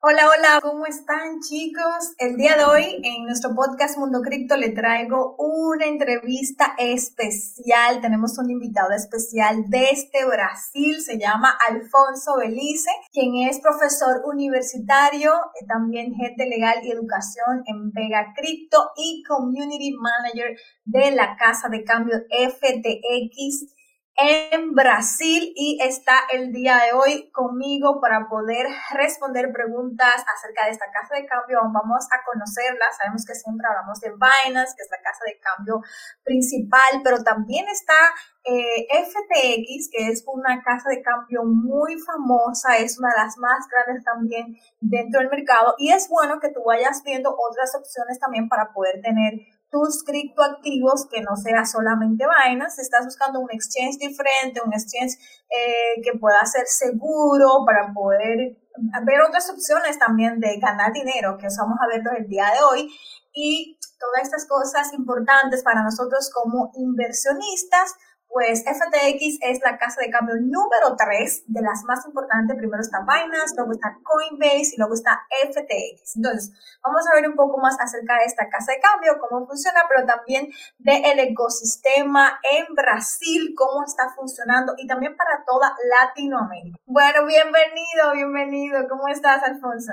[0.00, 2.14] Hola, hola, ¿cómo están chicos?
[2.18, 8.00] El día de hoy en nuestro podcast Mundo Cripto le traigo una entrevista especial.
[8.00, 15.66] Tenemos un invitado especial desde Brasil, se llama Alfonso Belice, quien es profesor universitario, eh,
[15.66, 21.82] también jefe legal y educación en Vega Cripto y community manager de la casa de
[21.82, 23.77] cambio FTX
[24.18, 30.72] en Brasil y está el día de hoy conmigo para poder responder preguntas acerca de
[30.72, 31.60] esta casa de cambio.
[31.62, 32.90] Vamos a conocerla.
[32.98, 35.80] Sabemos que siempre hablamos de Binance, que es la casa de cambio
[36.24, 37.94] principal, pero también está
[38.42, 43.68] eh, FTX, que es una casa de cambio muy famosa, es una de las más
[43.70, 48.48] grandes también dentro del mercado y es bueno que tú vayas viendo otras opciones también
[48.48, 49.34] para poder tener
[49.70, 55.12] tus criptoactivos que no sea solamente Binance, estás buscando un exchange diferente, un exchange
[55.50, 58.56] eh, que pueda ser seguro para poder
[59.04, 62.88] ver otras opciones también de ganar dinero, que vamos a verlo el día de hoy,
[63.34, 67.94] y todas estas cosas importantes para nosotros como inversionistas
[68.28, 72.56] pues FTX es la casa de cambio número 3 de las más importantes.
[72.56, 76.16] Primero está Binance, luego está Coinbase y luego está FTX.
[76.16, 76.52] Entonces,
[76.84, 80.06] vamos a ver un poco más acerca de esta casa de cambio, cómo funciona, pero
[80.06, 86.78] también del ecosistema en Brasil, cómo está funcionando y también para toda Latinoamérica.
[86.86, 88.86] Bueno, bienvenido, bienvenido.
[88.88, 89.92] ¿Cómo estás, Alfonso?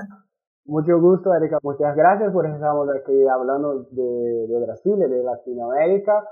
[0.65, 1.59] Mucho gusto, Erika.
[1.61, 6.23] Muchas gracias por estar aquí hablando de, de Brasil, de Latinoamérica.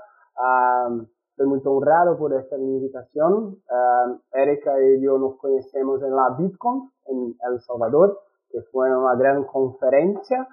[1.36, 3.56] Estoy muy honrado por esta invitación.
[3.68, 9.16] Uh, Erika y yo nos conocemos en la Bitcoin en El Salvador, que fue una
[9.16, 10.46] gran conferencia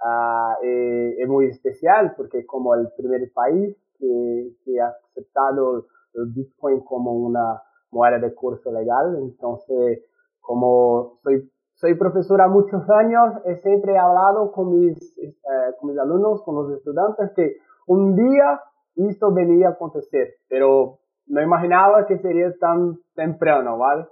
[0.00, 7.14] uh, muy especial porque como el primer país que, que ha aceptado el Bitcoin como
[7.14, 10.04] una moneda de curso legal, entonces
[10.40, 15.34] como soy soy profesora muchos años, he siempre hablado con mis, eh,
[15.80, 18.60] con mis alumnos, con los estudiantes, que un día
[19.06, 24.06] esto venía a acontecer, pero no imaginaba que sería tan temprano, ¿vale?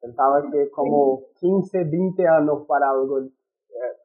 [0.00, 3.28] Pensaba que como 15, 20 años para algo eh,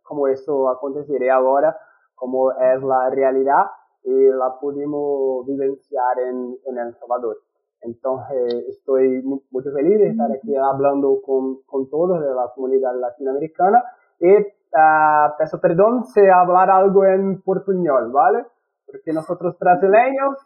[0.04, 1.78] como eso acontecería ahora,
[2.16, 3.66] como es la realidad
[4.04, 7.38] y la pudimos vivenciar en, en El Salvador.
[7.82, 13.84] Entonces estoy muy, feliz de estar aquí hablando con, con todos de la comunidad latinoamericana
[14.20, 18.46] y uh, peço perdón si hablar algo en portuñol, ¿vale?
[18.86, 20.38] Porque nosotros brasileños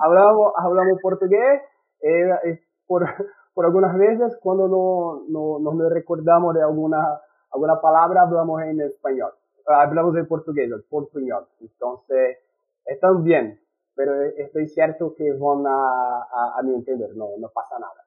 [0.00, 1.62] hablamos, hablamos portugués
[2.00, 3.04] eh, por,
[3.54, 7.20] por algunas veces cuando no, no, no nos recordamos de alguna,
[7.52, 9.32] alguna palabra hablamos en español,
[9.66, 11.46] hablamos en portugués, en portuñol.
[11.60, 12.38] Entonces,
[12.84, 13.60] están bien,
[13.94, 18.04] pero estoy cierto que van a, a, a mi entender, no, no pasa nada.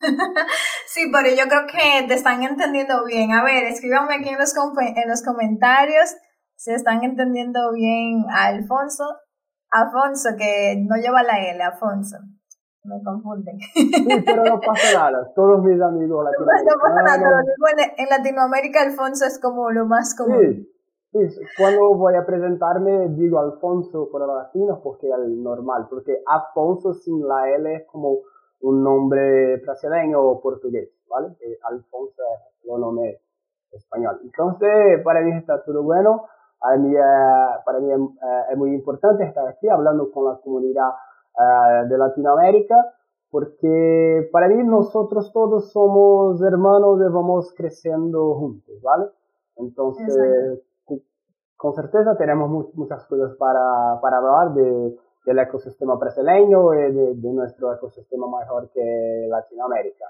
[0.86, 3.30] Sí, pero yo creo que te están entendiendo bien.
[3.30, 6.16] A ver, escríbanme aquí en los, en los comentarios
[6.60, 9.04] se están entendiendo bien a Alfonso.
[9.70, 12.18] Alfonso, que no lleva la L, Alfonso.
[12.84, 13.58] Me confunden.
[13.72, 13.90] Sí,
[14.26, 15.32] pero no pasa nada.
[15.34, 17.44] Todos mis amigos latinoamericanos.
[17.46, 17.52] No.
[17.60, 20.66] Bueno, en Latinoamérica Alfonso es como lo más común.
[21.12, 21.40] Sí, sí.
[21.56, 25.86] Cuando voy a presentarme digo Alfonso para los latinos porque es el normal.
[25.88, 28.18] Porque Alfonso sin la L es como
[28.60, 31.28] un nombre brasileño o portugués, ¿vale?
[31.40, 33.22] Eh, Alfonso es un nombre
[33.72, 34.20] español.
[34.22, 36.26] Entonces, para mí está todo bueno.
[36.62, 36.94] A mí,
[37.64, 40.90] para mí eh, es muy importante estar aquí hablando con la comunidad
[41.38, 42.76] eh, de Latinoamérica,
[43.30, 49.06] porque para mí nosotros todos somos hermanos y vamos creciendo juntos, ¿vale?
[49.56, 50.60] Entonces,
[51.56, 57.32] con certeza tenemos muchas cosas para, para hablar de, del ecosistema brasileño y de, de,
[57.32, 60.06] nuestro ecosistema mejor que Latinoamérica.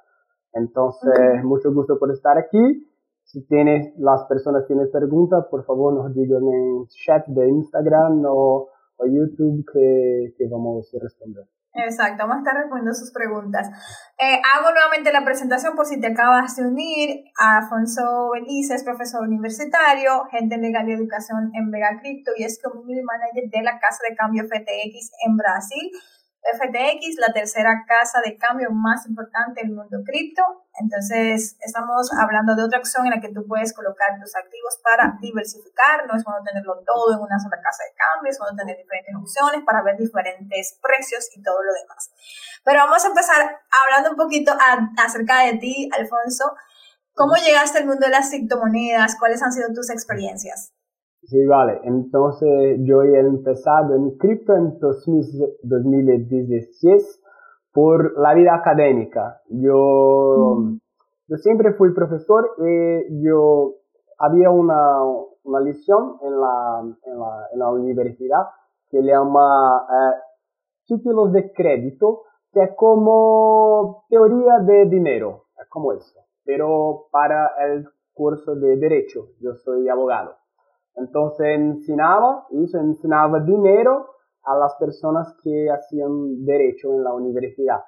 [0.52, 2.89] Entonces, mucho gusto por estar aquí
[3.30, 8.68] si tienes, las personas tienen preguntas, por favor nos digan en chat de Instagram o,
[8.96, 11.44] o YouTube que, que, vamos a responder.
[11.72, 13.68] Exacto, vamos a estar respondiendo sus preguntas.
[14.18, 17.22] Eh, hago nuevamente la presentación por si te acabas de unir.
[17.38, 23.04] Afonso Belice es profesor universitario, gente legal y educación en Vega Crypto y es community
[23.04, 25.90] manager de la casa de cambio FTX en Brasil.
[26.42, 30.42] FTX, la tercera casa de cambio más importante del mundo cripto.
[30.80, 35.18] Entonces, estamos hablando de otra opción en la que tú puedes colocar tus activos para
[35.20, 36.06] diversificar.
[36.06, 39.14] No es bueno tenerlo todo en una sola casa de cambio, es bueno tener diferentes
[39.14, 42.10] opciones para ver diferentes precios y todo lo demás.
[42.64, 44.52] Pero vamos a empezar hablando un poquito
[44.96, 46.56] acerca de ti, Alfonso.
[47.14, 49.16] ¿Cómo llegaste al mundo de las criptomonedas?
[49.18, 50.72] ¿Cuáles han sido tus experiencias?
[51.22, 51.80] Sí, vale.
[51.84, 57.22] Entonces yo he empezado en cripto en 2016
[57.72, 59.40] por la vida académica.
[59.48, 60.78] Yo, mm.
[61.28, 63.76] yo siempre fui profesor y yo
[64.18, 65.02] había una,
[65.44, 68.46] una lección en la, en la, en la universidad
[68.90, 70.14] que le llama eh,
[70.86, 72.22] títulos de crédito,
[72.52, 79.28] que es como teoría de dinero, es como eso, pero para el curso de derecho,
[79.40, 80.39] yo soy abogado.
[80.96, 84.06] Entonces enseñaba, eso enseñaba dinero
[84.44, 87.80] a las personas que hacían derecho en la universidad.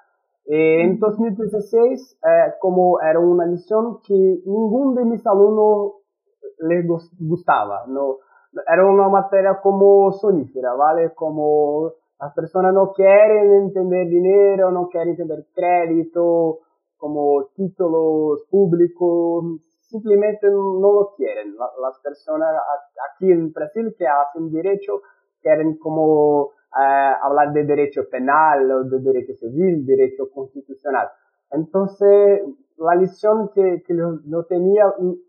[0.45, 5.93] Eh, en 2016, eh, como era una lección que ningún de mis alumnos
[6.59, 6.85] les
[7.19, 8.19] gustaba, no,
[8.73, 11.13] era una materia como sonífera, ¿vale?
[11.15, 16.61] Como las personas no quieren entender dinero, no quieren entender crédito,
[16.97, 19.45] como títulos públicos,
[19.93, 21.55] simplemente no lo quieren.
[21.57, 22.51] Las personas
[23.13, 25.03] aquí en Brasil que hacen derecho
[25.41, 31.09] quieren como eh, hablar de derecho penal, de derecho civil, derecho constitucional.
[31.51, 32.43] Entonces,
[32.79, 34.85] la lección que, que no tenía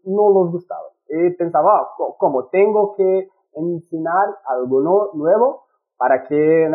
[0.06, 0.88] no los gustaba.
[1.09, 2.45] Y pensaba, ah, ¿cómo?
[2.48, 5.66] Tengo que enseñar algo nuevo
[5.98, 6.69] para que,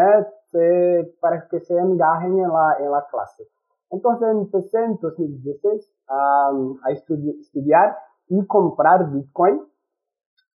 [0.50, 3.44] se, para que se engajen en la, en la clase.
[3.90, 6.50] Entonces empecé en 2016 a,
[6.82, 7.96] a estudiar
[8.28, 9.62] y comprar Bitcoin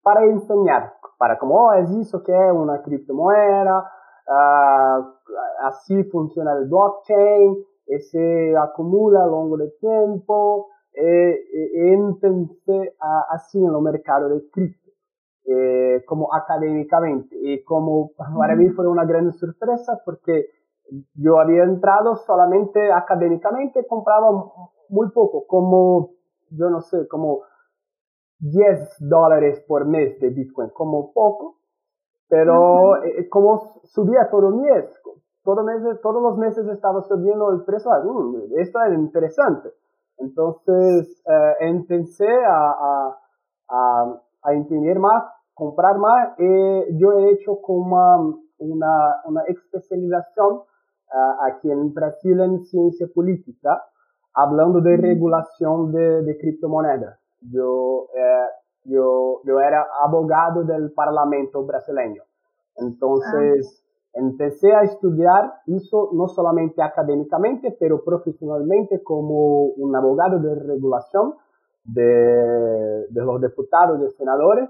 [0.04, 3.90] para enseñar, para como, oh, es eso que es una criptomoneda,
[4.28, 7.58] uh, así funciona el blockchain,
[7.88, 14.30] y se acumula a lo largo del tiempo, y, empecé a, así en el mercado
[14.30, 14.92] de cripto,
[15.46, 20.48] eh, como académicamente, y como para mí fue una gran sorpresa porque
[21.16, 24.30] yo había entrado solamente académicamente, compraba
[24.90, 26.12] muy poco, como,
[26.50, 27.42] yo no sé, como
[28.40, 31.58] 10 dólares por mes de Bitcoin, como poco,
[32.28, 35.02] pero eh, como subía todo el mes,
[35.44, 39.70] todo mes, todos los meses estaba subiendo el precio, mm, esto es interesante.
[40.18, 43.18] Entonces eh, empecé a, a,
[43.70, 50.62] a, a, entender más, comprar más, y yo he hecho como una, una especialización
[51.42, 53.84] aquí en Brasil en ciencia política,
[54.34, 57.20] hablando de regulación de, de criptomonedas.
[57.42, 58.48] Yo, eh,
[58.86, 62.24] yo, yo era abogado del Parlamento brasileño.
[62.78, 64.20] Entonces, ah.
[64.20, 71.36] empecé a estudiar eso no solamente académicamente, pero profesionalmente como un abogado de regulación
[71.84, 74.70] de, de los diputados y senadores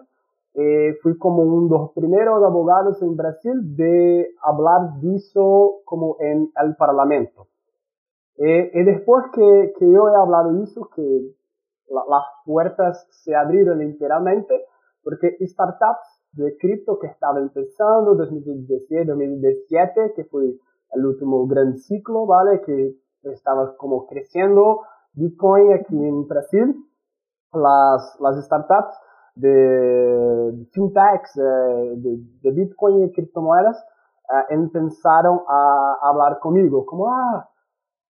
[0.56, 6.76] eh, fui como um dos primeiros abogados em Brasil de hablar disso como em el
[6.76, 7.48] Parlamento.
[8.38, 11.36] E, e depois que, que eu he hablado isso, que
[11.90, 14.54] la, las puertas se abriram literalmente,
[15.04, 20.58] porque startups de cripto que estavam empezando 2017, 2017, que foi
[20.96, 22.60] o último grande ciclo, ¿vale?
[22.60, 22.96] Que
[23.26, 24.82] estava como crescendo
[25.14, 26.74] Bitcoin aqui em Brasil,
[27.54, 28.96] las, las startups
[29.36, 33.84] de fintechs, eh, de, de Bitcoin y criptomonedas,
[34.30, 37.50] eh, empezaron a hablar conmigo, como, ah,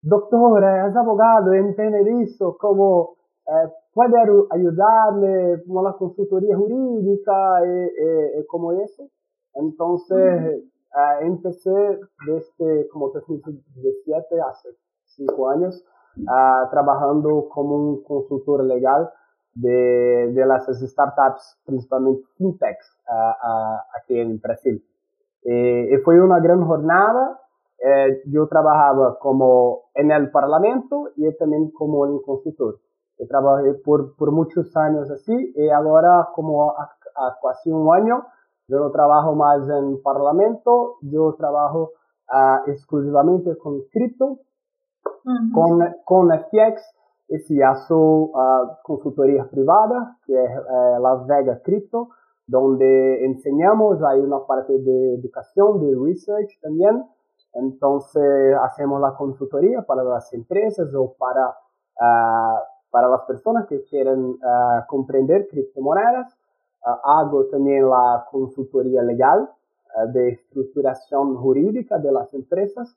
[0.02, 3.16] doctor, es abogado, entiende eso, como
[3.46, 4.18] eh, puede
[4.50, 9.08] ayudarme con la consultoría jurídica y, y, como eso.
[9.54, 10.64] Entonces,
[10.94, 14.70] uh, empecé desde como 2017, hace
[15.04, 15.84] cinco años,
[16.16, 19.10] uh, trabajando como un consultor legal
[19.54, 22.96] de, de las startups, principalmente fintechs,
[23.98, 24.84] aquí en Brasil.
[25.44, 27.38] y fue una gran jornada.
[27.84, 32.78] Eh, yo trabajaba como en el Parlamento y también como un consultor.
[33.18, 36.88] Yo trabajé por, por muchos años así y ahora como a,
[37.42, 38.24] casi un año
[38.68, 41.90] yo no trabajo más en Parlamento, yo trabajo
[42.30, 44.38] uh, exclusivamente con cripto,
[45.52, 46.82] con, con FTX
[47.32, 50.50] y si hago uh, consultoría privada, que es
[51.00, 52.10] Las Vegas Crypto,
[52.46, 57.02] donde enseñamos, hay una parte de educación, de research también.
[57.54, 62.58] Entonces hacemos la consultoría para las empresas o para, uh,
[62.90, 64.36] para las personas que quieren
[64.86, 66.36] comprender criptomonedas.
[66.82, 69.48] hago también la consultoría legal
[70.12, 72.94] de estructuración jurídica de las empresas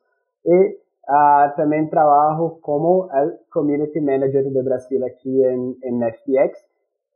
[1.07, 6.59] Uh, também trabalho como el Community Manager de Brasil aqui em, em FTX,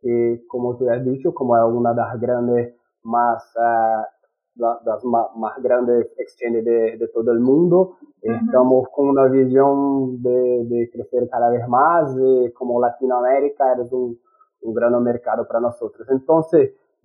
[0.03, 2.71] e como tu has dicho, como é uma das grandes,
[3.03, 4.05] mais, uh,
[4.85, 8.35] das mais grandes exchanges de, de todo o mundo, uhum.
[8.35, 14.15] estamos com uma visão de, de crescer cada vez mais, e como Latinoamérica é um,
[14.65, 15.75] um grande mercado para nós.
[16.11, 16.41] Então,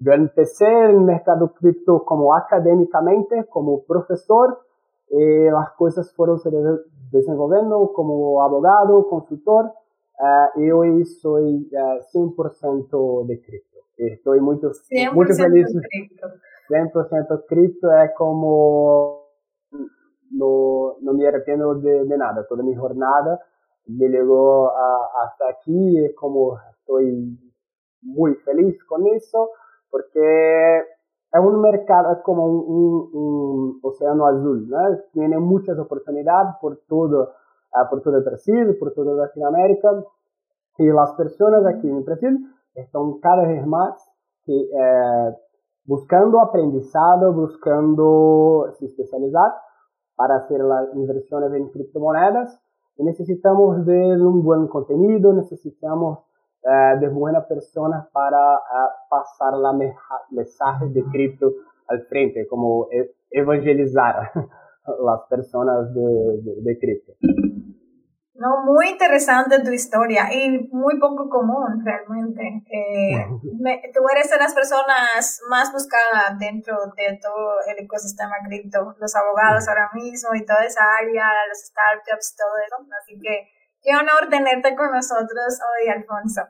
[0.04, 4.63] eu empecé no mercado cripto como academicamente, como professor,
[5.10, 6.50] eh, las cosas fueron se
[7.10, 9.66] desenvolviendo como abogado, consultor,
[10.18, 13.78] uh, y hoy soy uh, 100% de cripto.
[13.96, 14.58] Estoy muy,
[15.12, 15.66] muy feliz.
[15.90, 16.26] Cripto.
[16.68, 19.24] 100% cripto es como
[20.30, 22.46] no, no me arrepiento de, de, nada.
[22.48, 23.40] Toda mi jornada
[23.86, 27.38] me llegó a, hasta aquí es como estoy
[28.02, 29.50] muy feliz con eso
[29.90, 30.84] porque
[31.34, 34.78] es un mercado, es como un, un, un océano azul, ¿no?
[35.12, 37.32] tiene muchas oportunidades por todo,
[37.72, 40.04] uh, por todo el Brasil, por toda Latinoamérica
[40.78, 42.38] y las personas aquí en Brasil
[42.74, 43.94] están cada vez más
[44.44, 45.34] que, eh,
[45.86, 49.54] buscando aprendizado, buscando se especializar
[50.14, 52.60] para hacer las inversiones en criptomonedas
[52.96, 56.20] y necesitamos de un buen contenido, necesitamos
[56.64, 59.72] uh, de buenas personas para uh, pasar la
[60.30, 61.52] mensaje de cripto
[61.88, 62.88] al frente, como
[63.30, 64.30] evangelizar
[65.04, 67.12] las personas de, de, de cripto.
[68.34, 72.42] No, muy interesante tu historia y muy poco común realmente.
[72.68, 73.26] Eh,
[73.60, 79.14] me, tú eres de las personas más buscadas dentro de todo el ecosistema cripto, los
[79.14, 82.76] abogados ahora mismo y toda esa área, los startups, todo eso.
[83.00, 83.48] Así que
[83.84, 86.42] qué honor tenerte con nosotros hoy, Alfonso.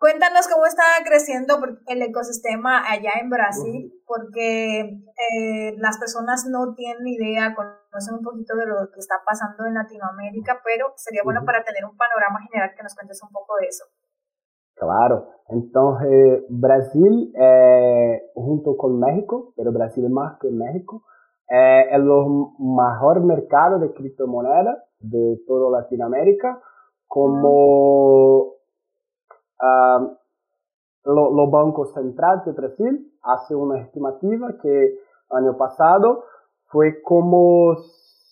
[0.00, 7.06] Cuéntanos cómo está creciendo el ecosistema allá en Brasil, porque eh, las personas no tienen
[7.06, 11.62] idea, conocen un poquito de lo que está pasando en Latinoamérica, pero sería bueno para
[11.64, 13.84] tener un panorama general que nos cuentes un poco de eso.
[14.74, 21.02] Claro, entonces Brasil, eh, junto con México, pero Brasil más que México,
[21.50, 22.04] eh, el
[22.58, 26.60] mejor mercado de criptomonedas de toda Latinoamérica,
[27.06, 28.60] como
[29.60, 30.16] Uh,
[31.04, 34.98] lo, lo, Banco Central de Brasil hace una estimativa que
[35.30, 36.24] año pasado
[36.66, 37.76] fue como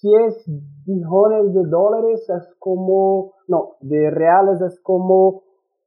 [0.03, 0.45] 10
[0.87, 5.43] billones de dólares, es como, no, de reales es como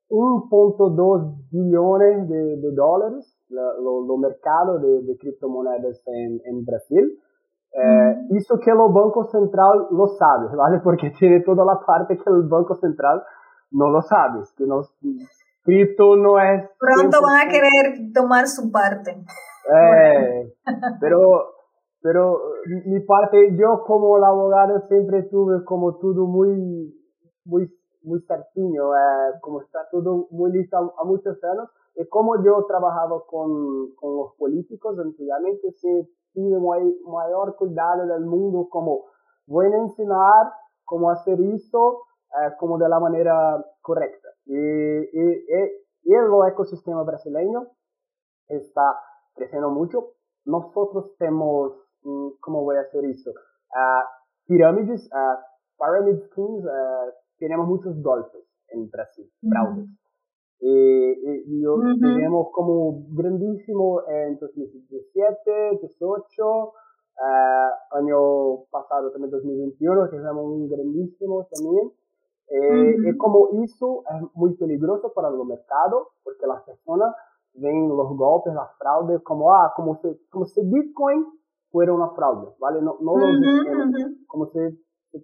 [0.10, 7.20] 1.2 billones de dólares, lo, lo, mercado de, de criptomonedas en, en Brasil.
[7.74, 8.36] Eh, mm.
[8.36, 10.80] Isso que o Banco Central lo sabe, ¿vale?
[10.84, 13.24] Porque tiene toda la parte que el Banco Central
[13.72, 14.94] no lo sabes, que nos,
[15.64, 16.70] cripto no es...
[16.78, 19.12] Pronto van a querer tomar su parte.
[19.12, 20.54] Eh,
[21.00, 21.20] pero,
[22.02, 22.40] pero
[22.86, 26.94] mi parte, yo como el abogado siempre tuve como todo muy,
[27.46, 27.72] muy,
[28.04, 32.68] muy certinho, eh, como está todo muy listo a, muchos años, y como yo he
[32.68, 39.06] trabajado con, con los políticos antiguamente, se tiene mayor cuidado del mundo, como
[39.46, 40.54] voy a enseñar
[40.86, 42.04] cómo hacer eso,
[42.40, 44.30] eh, como de la manera correcta.
[44.46, 45.44] Y, y,
[46.04, 47.68] y, el ecosistema brasileño
[48.48, 48.96] está
[49.36, 50.14] creciendo mucho.
[50.46, 53.32] Nosotros tenemos, mm, ¿cómo voy a hacer eso?
[53.32, 54.04] Uh,
[54.48, 55.38] pirámides, uh,
[55.78, 59.88] pyramid schemes, uh, tenemos muchos golpes en Brasil, fraudes.
[60.64, 66.74] Y, y, yo tenemos como grandísimo en 2017, 18,
[67.92, 71.92] año pasado también 2021, tenemos un grandísimo también.
[72.48, 77.16] Eh, Es como eso es muy peligroso para el mercado, porque las personas
[77.54, 81.26] ven los golpes, las fraudes, como, ah, como si, como si Bitcoin
[81.72, 82.82] fuera una fraude, ¿vale?
[82.82, 83.14] No, no
[84.28, 84.60] como si,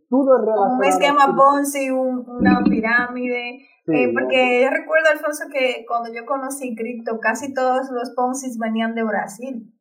[0.10, 0.76] todo.
[0.76, 3.60] Un esquema Ponzi, una pirámide.
[3.88, 8.96] Eh, porque yo recuerdo, Alfonso, que cuando yo conocí cripto, casi todos los Ponzi venían
[8.96, 9.74] de Brasil.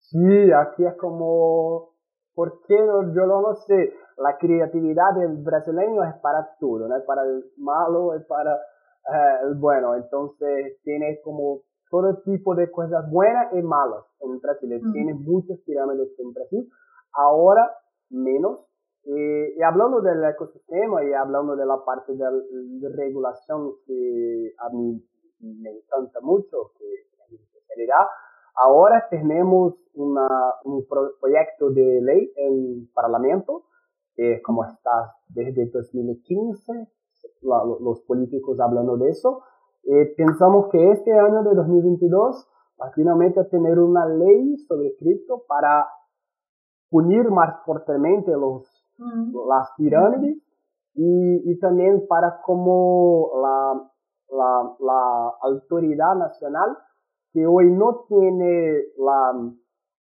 [0.00, 1.94] Sí, aquí es como,
[2.34, 2.76] ¿por qué?
[2.76, 7.44] Yo no lo sé la creatividad del brasileño es para todo, no es para el
[7.58, 9.94] malo, es para eh, el bueno.
[9.94, 11.60] Entonces tiene como
[11.90, 14.80] todo tipo de cosas buenas y malas en Brasil.
[14.92, 16.68] Tiene muchas pirámides en Brasil,
[17.12, 17.70] ahora
[18.10, 18.60] menos.
[19.06, 25.00] Y, hablando del ecosistema y hablando de la parte de, regulación que a mí
[25.40, 28.06] me encanta mucho, que es mi especialidad,
[28.56, 30.26] ahora tenemos una,
[30.64, 30.84] un
[31.20, 33.66] proyecto de ley en Parlamento
[34.16, 36.72] eh, como está desde 2015,
[37.42, 39.42] la, los políticos hablando de eso.
[39.84, 42.48] Eh, pensamos que este año de 2022
[42.80, 45.86] va finalmente a tener una ley sobre cripto para
[46.88, 48.66] punir más fuertemente los,
[48.98, 50.38] las pirámides
[50.94, 53.90] y, y, también para como la,
[54.30, 56.76] la, la autoridad nacional
[57.32, 59.52] que hoy no tiene la,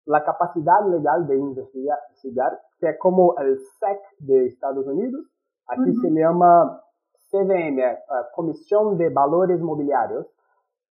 [0.07, 5.25] la capacidad legal de investigar, que es como el SEC de Estados Unidos.
[5.67, 6.83] Aquí se llama
[7.31, 7.99] CVM, eh,
[8.35, 10.27] Comisión de Valores Mobiliarios,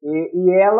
[0.00, 0.72] y, y ella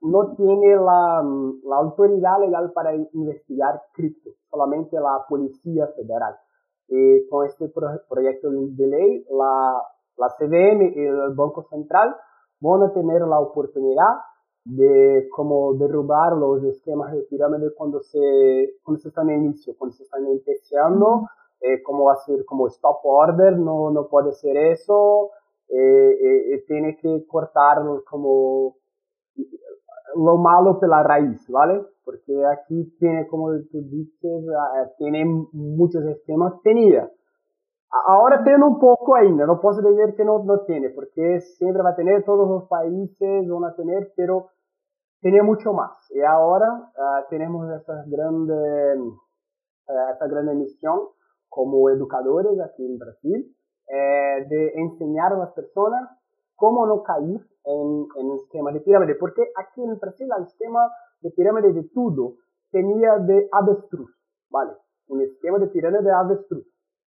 [0.00, 1.22] no tiene la,
[1.64, 6.36] la, autoridad legal para investigar cripto, solamente la Policía Federal.
[6.88, 7.68] Y con este
[8.08, 9.82] proyecto de ley, la,
[10.16, 12.14] la CVM y el Banco Central
[12.60, 14.20] van a tener la oportunidad
[14.64, 19.94] de como derrubar los esquemas de pirámide cuando se, cuando se están en inicio, cuando
[19.94, 21.28] se están empezando,
[21.60, 25.30] eh, como hacer como stop order, no, no puede ser eso,
[25.68, 28.76] eh, eh, tiene que cortar como
[30.16, 31.82] lo malo pela raíz, ¿vale?
[32.04, 34.44] Porque aquí tiene, como tú dices,
[34.98, 37.10] tiene muchos esquemas, tenía.
[38.06, 41.90] Ahora tiene un poco ainda, no puedo decir que no, no tiene, porque siempre va
[41.90, 44.48] a tener, todos los países van a tener, pero
[45.20, 45.96] tenía mucho más.
[46.10, 51.00] Y ahora uh, tenemos esa grande, uh, esa grande misión
[51.48, 53.56] como educadores aquí en Brasil,
[53.86, 56.10] eh, de enseñar a las personas
[56.56, 60.90] cómo no caer en, en el esquema de pirámide, porque aquí en Brasil el esquema
[61.20, 62.34] de pirámide de todo
[62.70, 64.10] tenía de avestruz,
[64.50, 64.72] ¿vale?
[65.08, 66.66] Un esquema de pirámide de avestruz,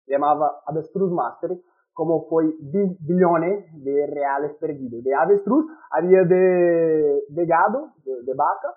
[0.08, 1.58] llamaba avestruz master,
[1.96, 5.02] como fue billones de reales perdidos.
[5.02, 8.76] De avestruz había de, de gado, de, vaca,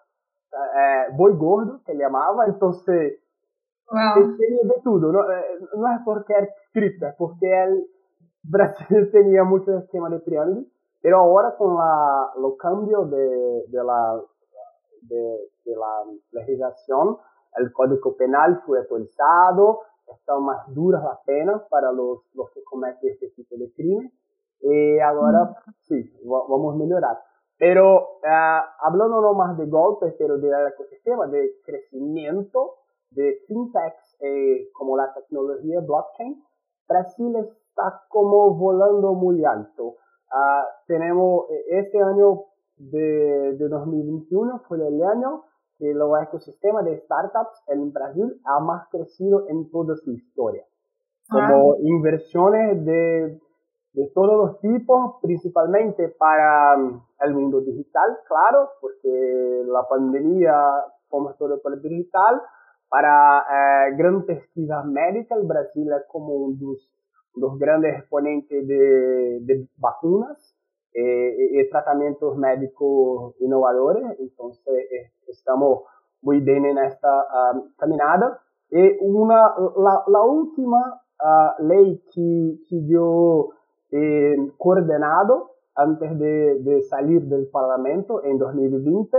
[0.52, 3.18] eh, boi gordo, que llamaba, entonces
[3.90, 4.37] wow.
[4.37, 5.11] tenía de todo.
[5.11, 5.44] No, eh,
[5.76, 7.88] no es porque era cripto, es porque el
[8.44, 10.64] Brasil tenía muchos esquemas de pirámide,
[11.00, 14.21] pero ahora con la, los cambios de, de, la,
[15.02, 17.19] de, de la legislación,
[17.57, 19.81] el Código Penal fue actualizado,
[20.14, 24.11] estão mais duras as penas para os, os que cometem este tipo de crime.
[24.62, 27.23] E agora, sim, vamos melhorar.
[27.59, 32.75] Pero, uh, hablando no más de golpes, pero del ecosistema, de crecimiento
[33.11, 36.45] de fintechs eh, como la tecnología blockchain,
[36.87, 39.97] Brasil está como volando muy alto.
[40.30, 42.44] Uh, tenemos este año
[42.76, 45.44] de, de 2021, fue el año
[45.78, 50.64] que el ecosistema de startups en Brasil ha más crecido en toda su historia.
[51.30, 53.38] Como inversiones de,
[53.92, 60.54] de todos los tipos, principalmente para um, el mundo digital, claro, porque la pandemia
[61.09, 62.40] fue todo por el digital,
[62.88, 66.66] para eh, gran pesquisa médica, el Brasil es como uno de
[67.38, 70.55] los grandes exponentes de, vacunas,
[70.94, 74.05] eh, y tratamientos médicos innovadores.
[74.18, 75.85] Entonces, eh, estamos
[76.22, 78.40] muy bien en esta uh, caminada.
[78.70, 79.55] Y una,
[80.07, 83.51] la, última uh, ley que, que yo
[83.90, 89.16] he coordenado antes de, de, salir del Parlamento en 2020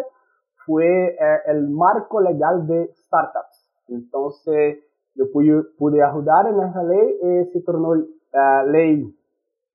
[0.65, 3.67] fue uh, el marco legal de startups.
[3.87, 4.79] Entonces,
[5.15, 7.95] yo pude, pude ayudar en esa ley y se tornó
[8.67, 9.15] ley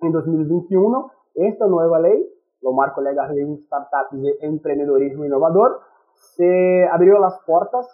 [0.01, 2.31] en 2021 esta nueva ley,
[2.63, 5.81] lo marco legal de startups de emprendedorismo innovador,
[6.15, 7.87] se abrió las puertas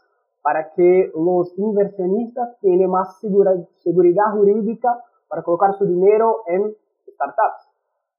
[0.42, 6.74] para que los inversionistas tengan más seguridad jurídica para colocar su dinero en
[7.08, 7.70] startups.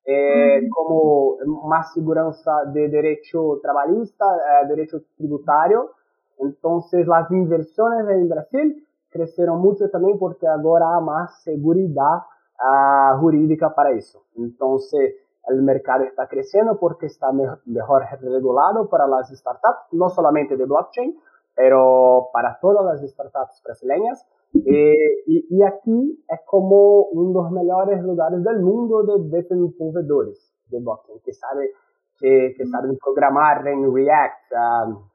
[0.04, 2.32] Eh, como más seguridad
[2.74, 5.92] de derecho trabalhista, eh, derecho tributario.
[6.40, 12.24] Entonces las inversiones en Brasil crecieron mucho también porque ahora hay más seguridad
[12.58, 14.24] uh, jurídica para eso.
[14.36, 15.16] Entonces,
[15.48, 21.18] el mercado está creciendo porque está mejor regulado para las startups, no solamente de blockchain,
[21.56, 24.26] pero para todas las startups brasileñas.
[24.54, 30.54] Eh, y, y, aquí es como uno de los mejores lugares del mundo de desenvolvedores
[30.68, 31.72] de blockchain, que, sabe,
[32.20, 35.10] que, que saben programar en React, um,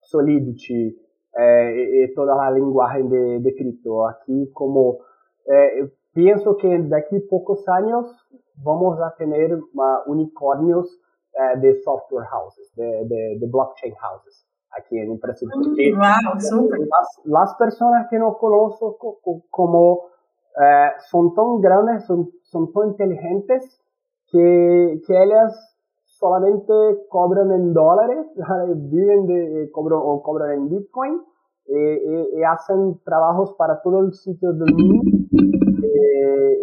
[0.00, 0.96] Solidity
[1.38, 4.08] eh, y, y, toda la lenguaje de, de cripto.
[4.08, 4.98] Aquí como
[5.46, 8.06] eh, pienso que de aquí pocos años
[8.56, 9.62] vamos a tener uh,
[10.06, 10.88] unicornios
[11.34, 15.48] uh, de software houses, de, de, de, blockchain houses aquí en Brasil.
[15.54, 18.98] Mm, wow, las, las, personas que no conozco
[19.50, 23.80] como uh, son tan grandes, son, son tan inteligentes
[24.28, 25.75] que, que ellas
[26.18, 26.72] solamente
[27.08, 28.26] cobran en dólares,
[28.90, 31.20] viven de, cobran, o cobran en Bitcoin
[31.66, 35.16] y, y, y hacen trabajos para todo el sitio del mundo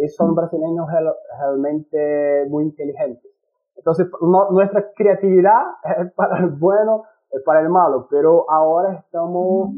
[0.04, 0.88] eh, son brasileños
[1.40, 3.32] realmente muy inteligentes.
[3.76, 4.08] Entonces,
[4.52, 5.62] nuestra creatividad
[6.00, 9.72] es para el bueno, es para el malo, pero ahora estamos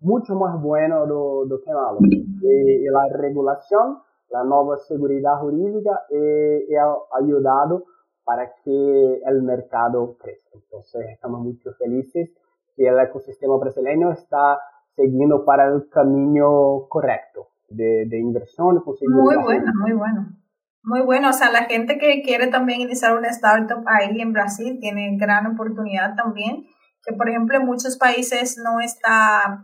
[0.00, 1.98] mucho más buenos do, que malo.
[2.02, 3.98] Y, la regulación,
[4.30, 7.84] la nueva seguridad jurídica eh, ha ayudado
[8.24, 10.50] para que el mercado crezca.
[10.54, 12.30] Entonces, estamos muy felices
[12.76, 14.58] que el ecosistema brasileño está
[14.96, 18.82] siguiendo para el camino correcto de, de inversión.
[18.84, 20.28] Muy bueno, muy bueno.
[20.82, 24.78] Muy bueno, o sea, la gente que quiere también iniciar una startup ahí en Brasil
[24.80, 26.64] tiene gran oportunidad también,
[27.04, 29.62] que por ejemplo en muchos países no está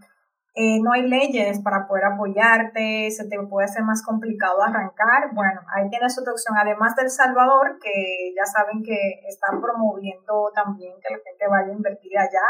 [0.59, 5.29] eh, no hay leyes para poder apoyarte, se te puede hacer más complicado arrancar.
[5.35, 10.95] Bueno, ahí tienes otra opción, además del Salvador, que ya saben que están promoviendo también
[11.03, 12.41] que la gente vaya a invertir allá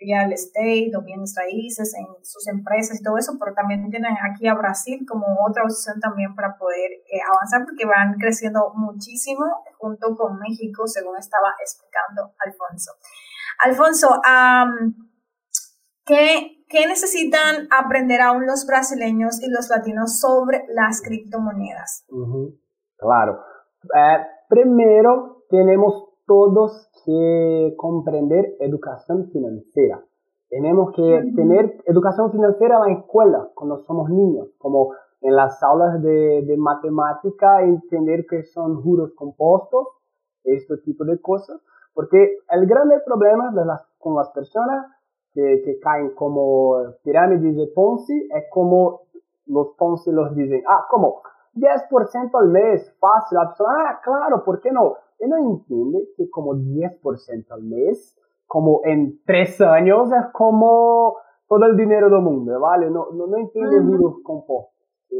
[0.00, 4.48] real estate o bienes raíces en sus empresas y todo eso, pero también tienen aquí
[4.48, 9.44] a Brasil como otra opción también para poder eh, avanzar porque van creciendo muchísimo
[9.78, 12.90] junto con México, según estaba explicando Alfonso.
[13.60, 14.20] Alfonso,
[16.10, 22.04] ¿qué, ¿qué, necesitan aprender aún los brasileños y los latinos sobre las criptomonedas?
[22.96, 23.38] Claro.
[23.84, 24.18] Eh,
[24.48, 30.02] primero, tenemos todos que comprender educación financiera.
[30.48, 36.02] Tenemos que tener educación financiera en la escuela cuando somos niños, como en las aulas
[36.02, 39.86] de, de matemática, entender que son juros compuestos,
[40.42, 41.60] este tipo de cosas,
[41.94, 44.86] porque el grande problema de las, con las personas
[45.32, 49.02] que, que caen como pirámides de Ponzi es como
[49.46, 51.22] los Ponzi los dicen, ah, como
[51.54, 54.96] 10% al mes, fácil, ah, claro, ¿por qué no?
[55.20, 58.16] y no entiende que como 10% al mes,
[58.46, 61.16] como en tres años, es como
[61.46, 62.90] todo el dinero del mundo, ¿vale?
[62.90, 64.22] No, no, no entiende uh -huh.
[64.22, 64.74] compostos,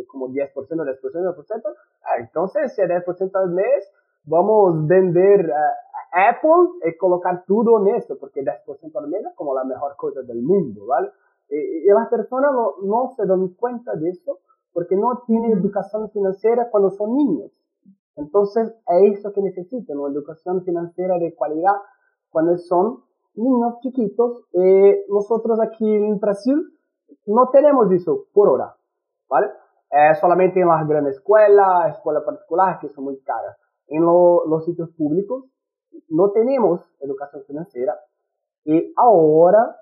[0.08, 1.62] como 10%, 10%, 10%.
[2.02, 3.92] Ah, entonces, si es 10% al mes,
[4.24, 9.34] vamos a vender uh, Apple y colocar todo en eso, porque 10% al mes es
[9.34, 11.10] como la mejor cosa del mundo, ¿vale?
[11.48, 14.38] Y, y las personas no, no se dan cuenta de eso
[14.72, 17.50] porque no tienen educación financiera cuando son niños.
[18.16, 21.74] Entonces, es eso que necesitan, una educación financiera de calidad
[22.28, 23.02] cuando son
[23.34, 24.44] niños chiquitos.
[24.52, 26.56] Eh, nosotros aquí en Brasil
[27.26, 28.76] no tenemos eso por ahora,
[29.28, 29.46] ¿vale?
[29.90, 33.56] Eh, solamente en las grandes escuelas, escuelas particulares que son muy caras.
[33.88, 35.46] En lo, los sitios públicos
[36.08, 37.98] no tenemos educación financiera
[38.64, 39.76] y ahora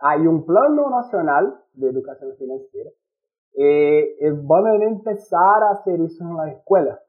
[0.00, 2.90] hay un plano nacional de educación financiera.
[3.54, 7.00] Eh, y van a empezar a hacer eso en la escuela.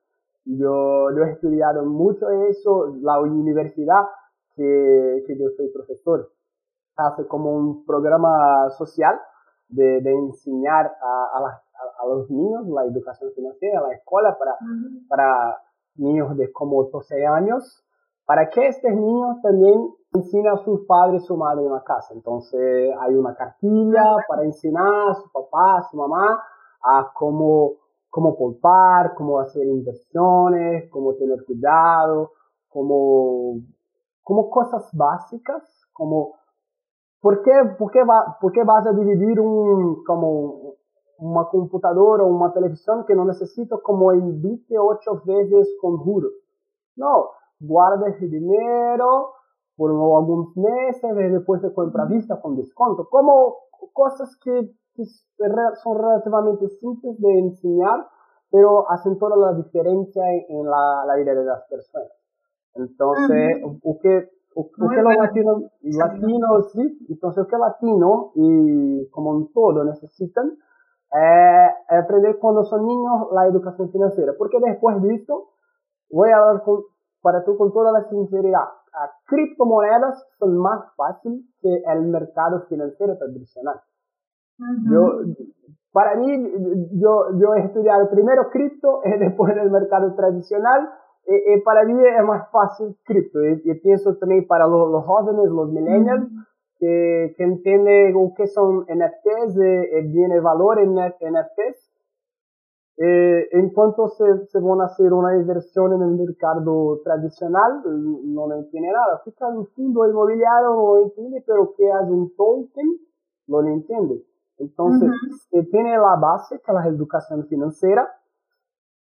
[0.45, 4.01] Yo, yo he estudiado mucho eso, la universidad
[4.55, 6.31] que, que yo soy profesor.
[6.95, 9.19] Hace como un programa social
[9.67, 11.61] de, de enseñar a, a,
[12.01, 14.57] a, los niños la educación financiera, la escuela para,
[15.07, 15.61] para
[15.95, 17.85] niños de como 12 años,
[18.29, 22.13] para que estos niños también enseñen a sus padres y su madre en la casa.
[22.13, 26.39] Entonces hay una cartilla para enseñar a su papá, a su mamá,
[26.83, 27.77] a cómo
[28.11, 32.33] cómo polpar, cómo hacer inversiones, cómo tener cuidado,
[32.67, 33.61] como,
[34.21, 36.35] como cosas básicas, como
[37.21, 40.75] ¿por qué, por qué, va, por qué vas a dividir un, como
[41.17, 46.31] una computadora o una televisión que no necesito como en 28 veces con juros?
[46.95, 49.33] No, guarda ese dinero
[49.75, 53.07] por algunos meses y después se compra vista con desconto.
[53.09, 53.55] Como
[53.93, 54.71] cosas que
[55.83, 58.07] son relativamente simples de enseñar,
[58.51, 62.11] pero hacen toda la diferencia en la, la vida de las personas.
[62.75, 63.79] Entonces, uh -huh.
[63.83, 69.51] o que, o, o que los latinos, latinos, sí, entonces que latino y como un
[69.53, 70.57] todo necesitan
[71.15, 75.49] eh, aprender cuando son niños la educación financiera, porque después de esto,
[76.11, 76.83] voy a hablar con,
[77.21, 83.17] para tú con toda la sinceridad, a criptomonedas son más fáciles que el mercado financiero
[83.17, 83.81] tradicional.
[84.89, 85.21] Yo,
[85.91, 86.27] para mí,
[86.93, 90.89] yo, yo he estudiado primero cripto y después en el mercado tradicional.
[91.25, 93.43] Y, y, para mí es más fácil cripto.
[93.43, 96.29] Y, y pienso también para los, los jóvenes, los millennials,
[96.79, 101.89] que, que entienden qué son NFTs, y, y viene valor en NFTs.
[103.01, 108.47] Eh, en cuanto se, se, van a hacer una inversión en el mercado tradicional, no
[108.47, 109.21] lo entiende nada.
[109.23, 112.99] Fica en un fondo inmobiliario, no lo entiende, pero que es un token,
[113.47, 114.21] no lo entiende.
[114.57, 115.69] Entonces, uh -huh.
[115.71, 118.05] tiene la base, que es la educación financiera,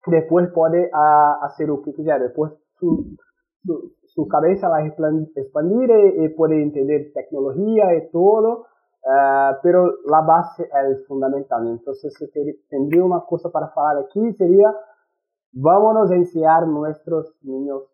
[0.06, 3.14] después puede uh, hacer lo que quiera, después su,
[3.62, 8.66] su, su cabeza va a expandir y, y, puede entender tecnología y todo,
[9.04, 11.66] uh, pero la base es fundamental.
[11.68, 12.26] Entonces, si
[12.68, 14.74] tendría una cosa para hablar aquí, sería,
[15.52, 17.84] vámonos a enseñar a nuestros niños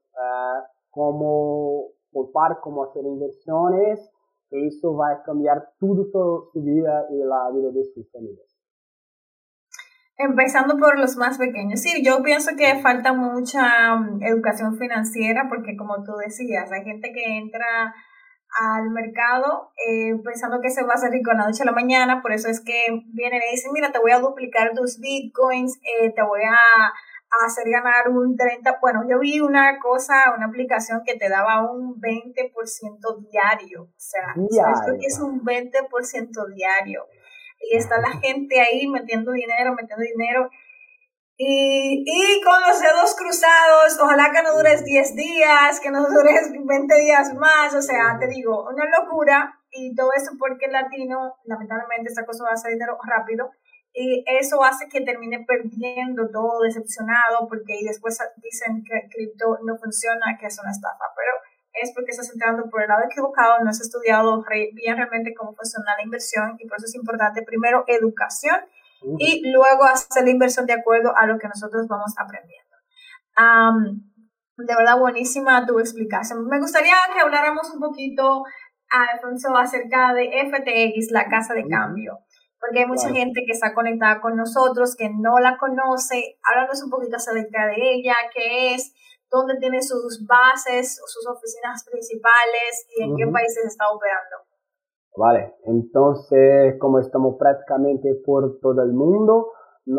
[0.91, 4.11] cómo culpar, cómo hacer inversiones,
[4.51, 8.47] eso va a cambiar toda su, su, vida y la vida de sus familias.
[10.17, 11.81] Empezando por los más pequeños.
[11.81, 17.13] Sí, yo pienso que falta mucha um, educación financiera porque como tú decías, hay gente
[17.13, 17.95] que entra
[18.51, 22.23] al mercado eh, pensando que se va a hacer rico la noche a la mañana,
[22.23, 26.13] por eso es que vienen y dicen, mira, te voy a duplicar tus bitcoins, eh,
[26.15, 26.93] te voy a
[27.31, 28.79] a hacer ganar un 30%.
[28.81, 33.83] Bueno, yo vi una cosa, una aplicación que te daba un 20% diario.
[33.83, 34.99] O sea, diario.
[35.01, 37.07] es un 20% diario.
[37.71, 40.49] y está la gente ahí metiendo dinero, metiendo dinero.
[41.41, 46.51] Y, y con los dedos cruzados, ojalá que no dures 10 días, que no dures
[46.53, 51.37] 20 días más, o sea, te digo, una locura y todo eso porque el latino
[51.45, 53.53] lamentablemente está acostumbrado a hacer dinero rápido
[53.93, 59.77] y eso hace que termine perdiendo todo, decepcionado, porque y después dicen que cripto no
[59.77, 61.33] funciona, que es una estafa, pero
[61.73, 65.97] es porque estás entrando por el lado equivocado, no has estudiado bien realmente cómo funciona
[65.97, 68.59] la inversión y por eso es importante primero educación
[69.19, 72.75] y luego hacer la inversión de acuerdo a lo que nosotros vamos aprendiendo.
[74.57, 76.47] de verdad, buenísima tu explicación.
[76.47, 78.43] Me gustaría que habláramos un poquito,
[78.91, 82.19] Alfonso, acerca de FTX, la casa de cambio,
[82.59, 86.39] porque hay mucha gente que está conectada con nosotros, que no la conoce.
[86.43, 88.93] Háblanos un poquito acerca de ella, qué es,
[89.31, 94.48] dónde tiene sus bases, sus oficinas principales y en qué países está operando.
[95.19, 99.49] Vale, entonces como estamos prácticamente por todo el mundo,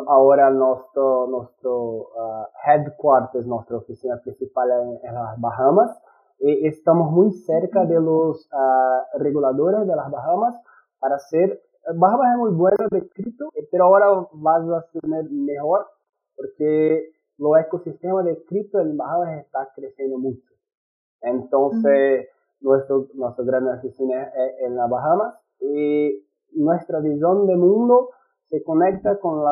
[0.07, 6.01] ahora nuestro, nuestro uh, headquarters, nuestra oficina principal en, en las Bahamas,
[6.39, 10.55] y estamos muy cerca de los uh, reguladores de las Bahamas
[10.99, 11.63] para hacer,
[11.95, 15.85] Bahamas es muy bueno de cripto, pero ahora vas a tener mejor
[16.37, 20.47] porque lo ecosistema de cripto en Bahamas está creciendo mucho.
[21.21, 22.29] Entonces,
[22.61, 28.09] nuestro, nuestra gran oficina es en las Bahamas y nuestra visión de mundo
[28.49, 29.51] se conecta con la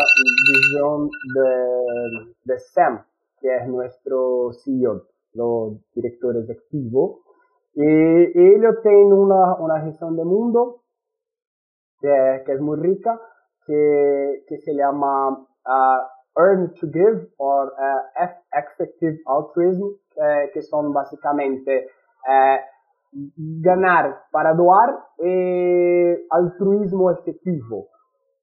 [0.53, 3.05] visión de, de Sam,
[3.39, 7.19] que es nuestro CEO, los directores activos.
[7.73, 10.81] Y, ellos tienen una, una visión de mundo
[11.99, 13.21] que, que es muy rica,
[13.67, 17.69] que, que se llama uh, Earn to Give o uh,
[18.51, 22.59] Effective Altruism, eh, que son básicamente eh,
[23.11, 27.87] ganar para doar eh, altruismo efectivo.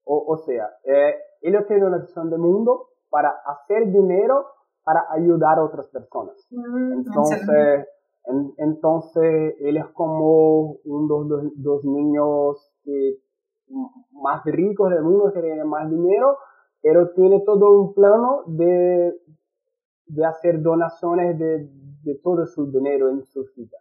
[0.05, 4.45] O, o sea, eh, ellos tienen una visión de mundo para hacer dinero
[4.83, 6.35] para ayudar a otras personas.
[6.51, 7.87] Mm, entonces,
[8.25, 12.71] en, entonces, él es como uno de los dos niños
[14.11, 16.37] más ricos del mundo, que tienen más dinero,
[16.81, 19.15] pero tiene todo un plano de,
[20.05, 21.67] de hacer donaciones de,
[22.03, 23.77] de todo su dinero en su vida.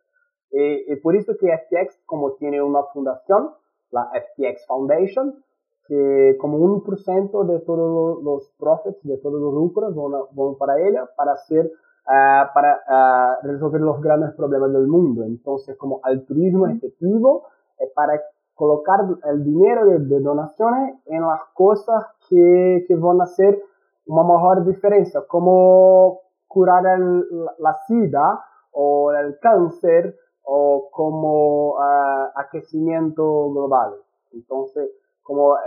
[0.57, 3.51] Eh, y por eso que FTX, como tiene una fundación,
[3.91, 5.43] la FTX Foundation,
[5.89, 10.81] que como un por ciento de todos los profits, de todos los lucros van, para
[10.81, 11.67] ella, para hacer,
[12.07, 15.25] uh, para uh, resolver los grandes problemas del mundo.
[15.25, 18.21] Entonces, como altruismo efectivo, es para
[18.55, 23.61] colocar el dinero de, de, donaciones en las cosas que, que van a hacer
[24.07, 27.25] una mejor diferencia, como curar el,
[27.59, 30.15] la SIDA o el cáncer
[30.45, 33.95] o como uh, aquecimiento global.
[34.33, 34.91] Entonces,
[35.23, 35.61] como eh,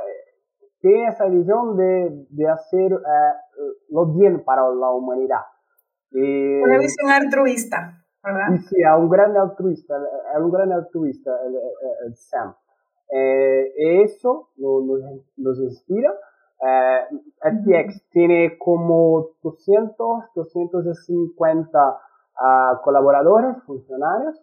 [0.79, 2.99] tiene esa visión de, de hacer uh,
[3.89, 5.41] lo bien para la humanidad.
[6.11, 8.53] Y, Una visión altruista, ¿verdad?
[8.53, 9.95] Y sí, es un gran altruista,
[10.33, 11.55] es un gran altruista el,
[12.05, 12.55] el, Sam.
[13.09, 15.01] Eh, eso nos,
[15.37, 16.13] nos inspira.
[16.59, 17.07] Eh,
[17.41, 24.41] FTX tiene como 200, 250 uh, colaboradores, funcionarios,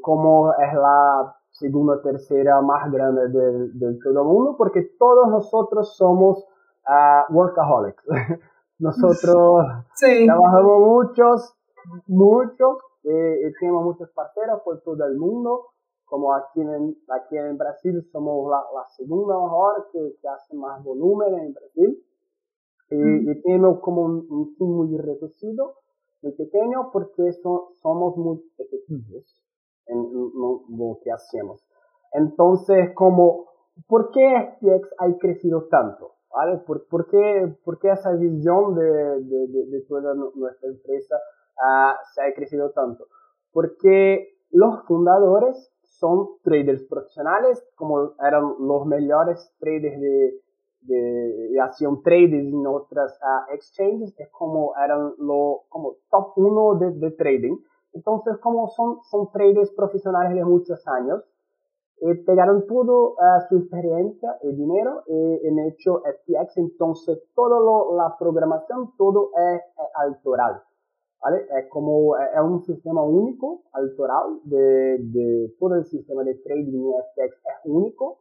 [0.00, 5.96] como es la segunda o tercera más grande del, todo el mundo, porque todos nosotros
[5.96, 6.44] somos
[6.88, 8.02] uh, workaholics.
[8.78, 9.66] nosotros
[9.98, 11.54] trabajamos muchos,
[12.06, 15.66] mucho, y tenemos muchos parceros por todo el mundo,
[16.04, 21.34] como aquí en, aquí en Brasil somos la, segunda mejor que, que, hace más volumen
[21.38, 22.04] en Brasil,
[22.90, 25.74] y, tenemos como un, un team muy reducido,
[26.22, 29.39] muy pequeño, porque somos muy efectivos
[29.86, 31.64] en lo, que hacemos.
[32.12, 33.46] Entonces, como,
[33.86, 36.12] ¿por qué FTX ha crecido tanto?
[36.32, 36.58] ¿Vale?
[36.58, 42.22] ¿Por, por, qué, por qué, esa visión de, de, de, toda nuestra empresa uh, se
[42.22, 43.06] ha crecido tanto?
[43.52, 50.40] Porque los fundadores son traders profesionales, como eran los mejores traders de,
[50.82, 56.92] de, acción trading en otras uh, exchanges, es como eran lo, como top uno de,
[56.92, 57.56] de trading.
[57.92, 61.24] Entonces, como son, son traders profesionales de muchos años,
[62.02, 67.60] eh, pegaron todo uh, su experiencia y dinero eh, en hecho FTX, entonces toda
[67.94, 69.60] la programación, todo es,
[69.96, 70.62] autoral.
[71.22, 71.46] ¿Vale?
[71.58, 77.02] Es como, es un sistema único, autoral, de, de todo el sistema de trading en
[77.02, 78.20] FTX es único,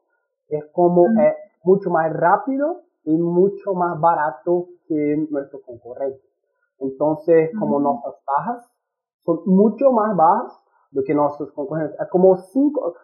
[0.49, 6.19] es como, es mucho más rápido y mucho más barato que nuestro concurrente.
[6.79, 8.69] Entonces, como nuestras bajas
[9.29, 10.59] son mucho más bajas
[10.91, 11.99] do que nuestros concurrentes.
[11.99, 12.95] Es como cinco,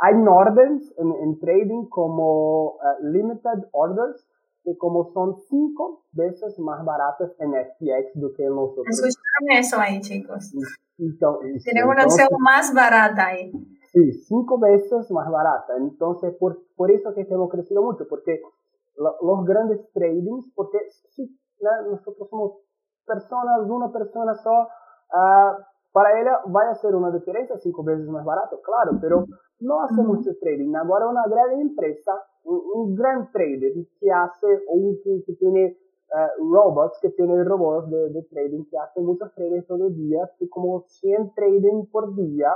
[0.00, 4.26] hay órdenes en, trading como limited orders,
[4.62, 8.86] que como son cinco veces más baratas en FTX do que en nosotros.
[8.88, 10.52] Escucharon eso ahí, chicos.
[10.96, 13.52] Tienen una opción más barata ahí.
[13.92, 15.76] Sí, cinco veces más barata.
[15.76, 18.40] Entonces, por, por eso que hemos crecido mucho, porque
[18.96, 20.78] los grandes tradings, porque
[21.10, 21.38] sí,
[21.90, 22.52] nosotros somos
[23.06, 24.68] personas, una persona solo,
[25.14, 29.26] uh, para ella va a ser una diferencia cinco veces más barato, claro, pero
[29.60, 30.74] no hace mucho trading.
[30.74, 35.78] Ahora una gran empresa, un, gran trader que hace, o que, tiene
[36.10, 40.28] uh, robots, que tiene robots de, de, trading, que hace muchos traders todo el día,
[40.36, 42.50] que como 100 trading por día,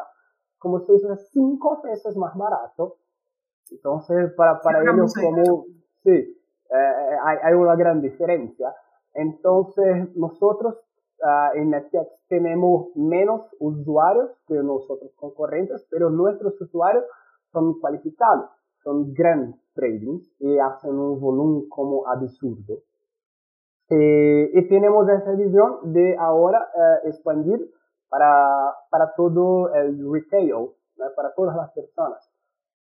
[0.59, 2.97] como se dice, cinco veces más barato.
[3.71, 5.65] Entonces, para, para ellos, como,
[6.03, 8.75] sí, eh, hay, hay una gran diferencia.
[9.15, 10.75] Entonces, nosotros
[11.23, 17.05] uh, en Netflix tenemos menos usuarios que nosotros concurrentes, pero nuestros usuarios
[17.53, 18.51] son cualificados,
[18.83, 22.83] son grandes tradings y hacen un volumen como absurdo.
[23.91, 27.71] Eh, y tenemos esa visión de ahora uh, expandir
[28.11, 30.71] para, para todo el retail,
[31.17, 32.31] para todas las personas.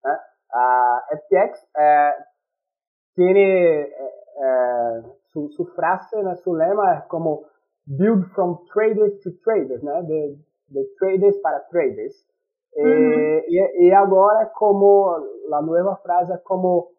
[0.04, 1.66] Uh, FTX
[3.14, 3.92] tiene
[5.32, 7.42] su, su, frase, su lema es como
[7.96, 10.02] build from traders to traders, né?
[10.02, 12.14] De, de traders para traders.
[12.76, 13.40] Uhum.
[13.48, 15.10] E, e, agora, como
[15.52, 16.92] a nova frase é como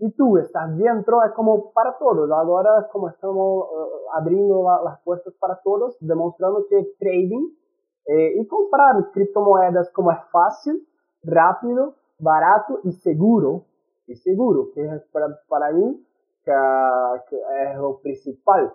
[0.00, 2.28] e tu estás dentro, é como para todos.
[2.32, 7.46] Agora, como estamos uh, abrindo as portas para todos, demonstrando que trading
[8.08, 10.80] eh, e comprar criptomoedas como é fácil,
[11.24, 13.64] rápido, barato e seguro.
[14.08, 16.04] E seguro, que é para, para mim
[16.44, 16.50] que,
[17.28, 18.72] que é o principal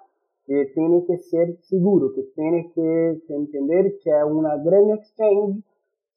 [0.48, 5.62] que tiene que ser seguro, que tiene que, entender que es una gran exchange,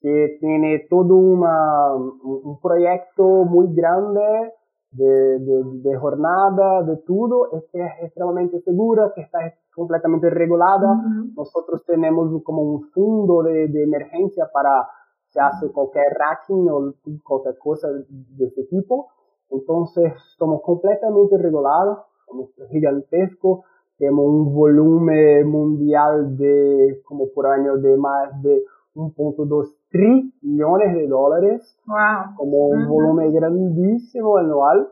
[0.01, 4.53] que tiene todo una, un proyecto muy grande
[4.93, 9.39] de, de, jornada, de todo, es que es extremadamente segura, que está
[9.75, 11.03] completamente regulada.
[11.37, 14.89] Nosotros tenemos como un fondo de, de emergencia para
[15.29, 19.09] si hace cualquier hacking o cualquier cosa de ese tipo.
[19.51, 23.61] Entonces, somos completamente regulados, somos gigantescos,
[24.01, 31.79] tenemos un volumen mundial de, como por año, de más de 1.2 trillones de dólares,
[31.87, 32.35] wow.
[32.35, 34.89] como un volumen grandísimo anual.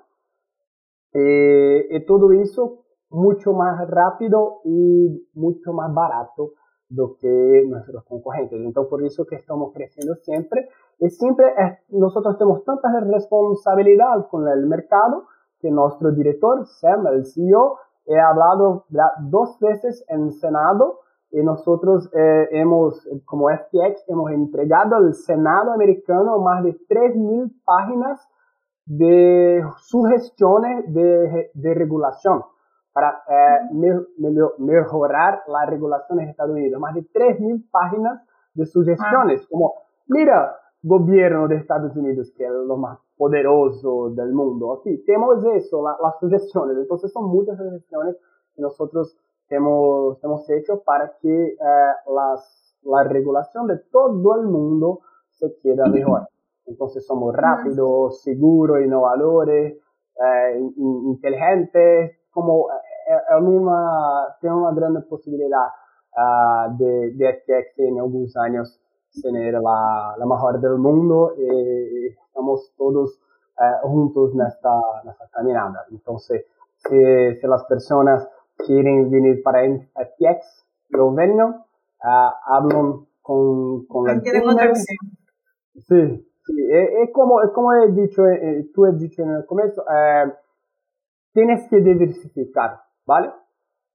[1.15, 6.53] Eh, y todo eso mucho más rápido y mucho más barato
[6.91, 8.61] do que nuestros concurrentes.
[8.61, 10.69] Entonces, por eso que estamos creciendo siempre.
[10.99, 11.47] Y siempre
[11.89, 15.25] nosotros tenemos tanta responsabilidad con el mercado
[15.61, 18.87] que nuestro director, Sam, el CEO, he hablado
[19.21, 26.39] dos veces en Senado y nosotros eh, hemos, como FTX, hemos entregado al Senado americano
[26.39, 28.27] más de 3.000 páginas
[28.87, 32.43] de sugestiones de, de regulación
[32.95, 33.95] para eh,
[34.59, 36.81] mejorar la regulación en Estados Unidos.
[36.81, 38.23] Más de 3.000 páginas
[38.55, 39.75] de sugestiones, como,
[40.07, 44.75] mira, gobierno de Estados Unidos, que es lo más poderoso del mundo.
[44.75, 46.77] Aquí tenemos eso, las sugestiones.
[46.79, 48.17] Entonces son muchas sugestiones
[48.55, 49.17] que nosotros
[49.49, 51.57] hemos, hemos hecho para que eh,
[52.15, 56.29] las, la regulación de todo el mundo se quede mejor.
[56.67, 65.67] Entonces somos rápidos, seguros, innovadores, eh, inteligentes, como eh, en una, tiene una gran posibilidad
[66.13, 68.81] uh, de, de FTX en algunos años
[69.23, 73.19] tener la, la mejor del mundo y estamos todos
[73.61, 75.85] eh, juntos en esta, esta caminada.
[75.91, 76.45] Entonces,
[76.77, 81.55] si, si, las personas quieren venir para FTX, lo ven, uh,
[82.47, 84.21] hablan con, con la
[85.75, 86.69] Sí, sí.
[86.71, 90.33] Es, como, es como he dicho, eh, tú has dicho en el comienzo, eh,
[91.33, 93.31] tienes que diversificar, ¿vale?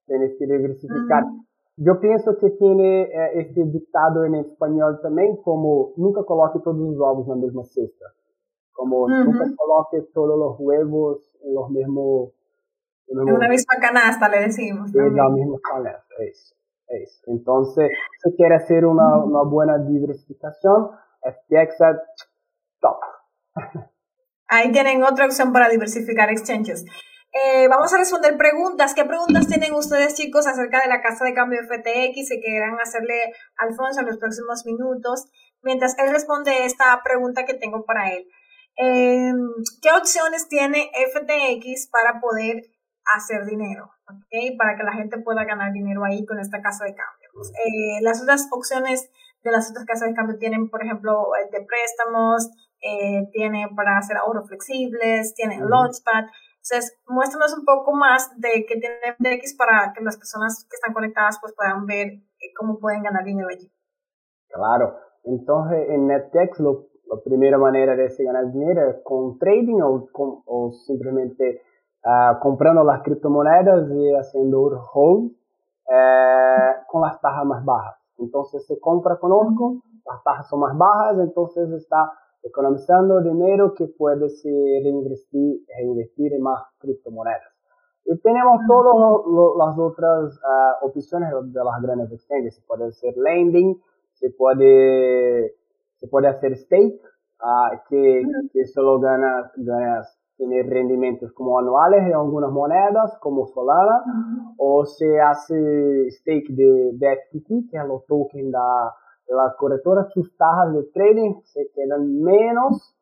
[0.06, 1.24] Tienes que diversificar.
[1.78, 6.96] Yo pienso que tiene eh, este dictado en español también como nunca coloque todos los
[7.00, 8.06] ovos en la misma cesta.
[8.74, 12.32] Como nunca coloque todos los huevos en los mismos...
[13.08, 14.94] En, una misma canasta le decimos.
[14.96, 16.56] En la misma canasta, eso.
[16.88, 17.24] eso.
[17.28, 17.92] Entonces,
[18.24, 20.92] si quiere hacer una, una buena diversificación,
[21.22, 21.78] FTX
[22.80, 22.98] top.
[24.48, 26.86] Ahí tienen otra opción para diversificar exchanges.
[27.34, 28.94] Eh, vamos a responder preguntas.
[28.94, 33.34] ¿Qué preguntas tienen ustedes, chicos, acerca de la casa de cambio FTX y quieran hacerle
[33.58, 35.26] a Alfonso en los próximos minutos?
[35.64, 38.28] Mientras él responde esta pregunta que tengo para él.
[38.76, 39.50] Em,
[39.82, 42.62] ¿Qué opciones tiene FTX para poder
[43.16, 43.90] hacer dinero?
[44.06, 44.56] ¿okay?
[44.56, 47.30] Para que la gente pueda ganar dinero ahí con esta casa de cambio.
[47.66, 49.10] Eh, las otras opciones
[49.44, 52.50] de las otras casas de cambio tienen, por ejemplo, de préstamos,
[52.82, 56.26] eh, tiene para hacer ahorros flexibles, tiene Launchpad.
[56.64, 60.94] Entonces, muéstranos un poco más de qué tiene FTX para que las personas que están
[60.94, 63.70] conectadas pues puedan ver eh, cómo pueden ganar dinero allí.
[64.48, 64.96] Claro.
[65.26, 70.72] Entonces, en NetDex lo, la primera manera de ganar dinero es con trading o, o
[70.86, 71.62] simplemente
[72.06, 75.32] uh, comprando las criptomonedas y haciendo un hold
[75.90, 77.98] eh, con las tasas más bajas.
[78.18, 82.10] Entonces se compra con Orco, las tasas son más bajas, entonces está
[82.44, 84.28] economizando dinero que puede
[84.84, 87.54] reinvestir, reinvestir en más criptomonedas.
[88.06, 88.96] Y tenemos todas
[89.58, 92.56] las otras uh, opciones de las grandes exchanges.
[92.56, 93.82] Se puede hacer lending,
[94.12, 95.56] se puede,
[95.96, 97.02] se puede hacer stake,
[97.42, 104.04] uh, que, que, solo ganas, ganas tener rendimientos como anuales en algunas monedas, como Solana,
[104.58, 108.58] o se hace stake de BFTT, que es el token de,
[109.28, 112.96] de la corretora, sus tasas de trading se quedan menos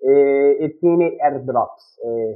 [0.00, 2.34] eh, y tiene airdrops, eh,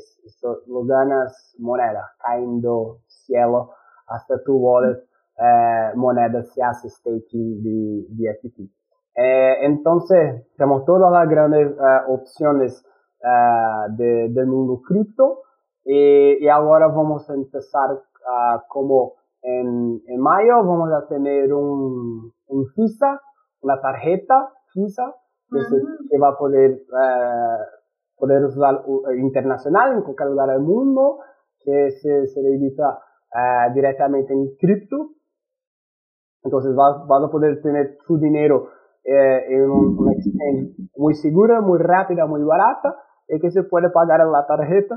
[0.69, 3.73] lo ganas moneda, cayendo cielo
[4.07, 5.03] hasta tu wallet,
[5.39, 8.71] eh, moneda se hace staking de BFTT.
[9.17, 12.85] Eh, entonces, tenemos todas las grandes eh, opciones
[13.23, 15.41] uh, de, del mundo cripto
[15.85, 19.15] y, y, ahora vamos a empezar uh, como
[19.47, 23.21] en, en, mayo vamos a tener un, un FISA,
[23.61, 25.15] una tarjeta FISA
[25.51, 25.77] que, se,
[26.11, 28.83] que va a poder, uh, poder usar
[29.17, 31.19] internacional en cualquier lugar del mundo,
[31.61, 33.01] que se, se edita
[33.75, 35.11] directamente en cripto.
[36.43, 38.71] Entonces vas, vas a poder tener su dinero
[39.05, 42.97] eh, en un, una exchange muy segura, muy rápida, muy barata
[43.29, 44.97] y que se puede pagar en la tarjeta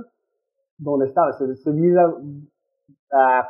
[0.78, 1.32] donde está.
[1.34, 3.44] Se, se dice uh,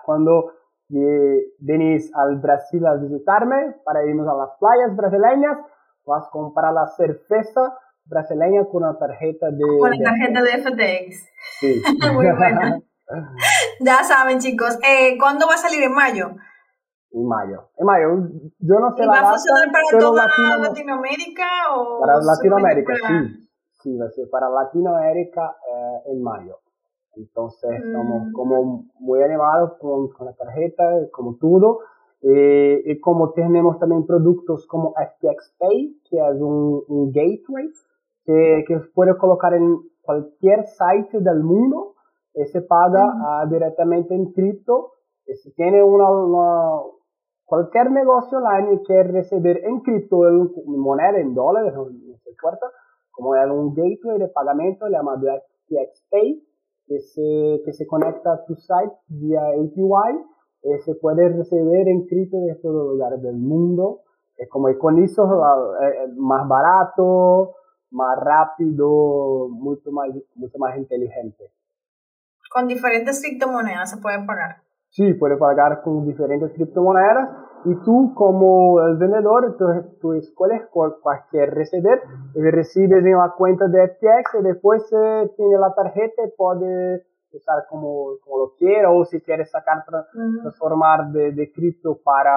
[0.90, 5.58] cuando venís al Brasil a visitarme para irnos a las playas brasileñas,
[6.06, 9.64] vas a comprar la cerveza brasileña con la tarjeta de...
[9.80, 11.30] Con la tarjeta de FTX.
[11.60, 11.82] Sí.
[12.14, 12.82] Muy buena.
[13.80, 16.32] ya saben chicos, eh, ¿cuándo va a salir en mayo?
[17.12, 17.70] En mayo.
[17.78, 18.08] En mayo,
[18.60, 20.58] yo no sé ¿Y la va a funcionar para toda Latino...
[20.58, 22.00] Latinoamérica o...?
[22.00, 23.50] Para Latinoamérica, sí
[23.82, 26.60] sí, va a ser para Latinoamérica eh, en mayo.
[27.20, 28.32] Entonces estamos mm.
[28.34, 31.80] como muy animados con, con la tarjeta, como todo.
[32.22, 37.70] Eh, y como tenemos también productos como FTX Pay, que es un, un gateway
[38.26, 41.96] que, que puede colocar en cualquier site del mundo
[42.46, 44.94] se paga uh, directamente en cripto.
[45.26, 46.82] Si tiene una, una,
[47.46, 50.50] cualquier negocio online y quiere recibir en cripto, en
[50.80, 52.68] moneda, en dólares, no, no se importa,
[53.12, 55.28] como es un gateway de pagamento llamado
[55.68, 56.44] FTXPay,
[56.90, 60.26] que se, que se conecta a tu site vía API
[60.64, 64.02] y se puede recibir en cripto de todos los lugares del mundo.
[64.36, 67.54] Es como con eso eh, más barato,
[67.92, 71.52] más rápido, mucho más, mucho más inteligente.
[72.52, 74.64] Con diferentes criptomonedas se puede pagar.
[74.90, 77.30] Sí, puede pagar con diferentes criptomonedas
[77.66, 79.66] y tú como el vendedor, tú,
[80.02, 82.00] tú escoges cualquier recibir
[82.34, 87.06] y recibes en la cuenta de FTX y después eh, tiene la tarjeta y puede
[87.32, 89.84] usar como, como lo quiera o si quieres sacar,
[90.42, 92.34] transformar de, de cripto para,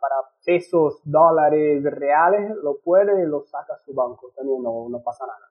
[0.00, 5.02] para pesos, dólares reales, lo puede y lo saca a su banco, también no, no
[5.02, 5.46] pasa nada.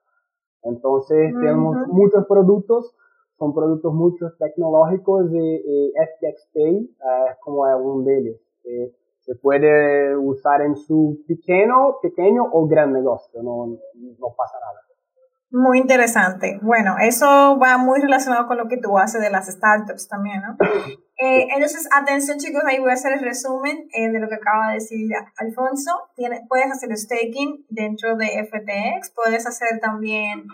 [0.62, 2.94] Entonces tenemos muchos productos,
[3.38, 6.96] son productos muchos tecnológicos y, FTX Pay
[7.30, 8.36] es como uno de ellos.
[8.64, 14.86] Eh, se puede usar en su pequeño, pequeño o gran negocio, no, no pasa nada.
[15.50, 16.58] Muy interesante.
[16.60, 20.56] Bueno, eso va muy relacionado con lo que tú haces de las startups también, ¿no?
[21.18, 24.68] Eh, entonces, atención chicos, ahí voy a hacer el resumen eh, de lo que acaba
[24.68, 25.08] de decir
[25.38, 26.10] Alfonso.
[26.46, 30.44] puedes hacer staking dentro de FTX, puedes hacer también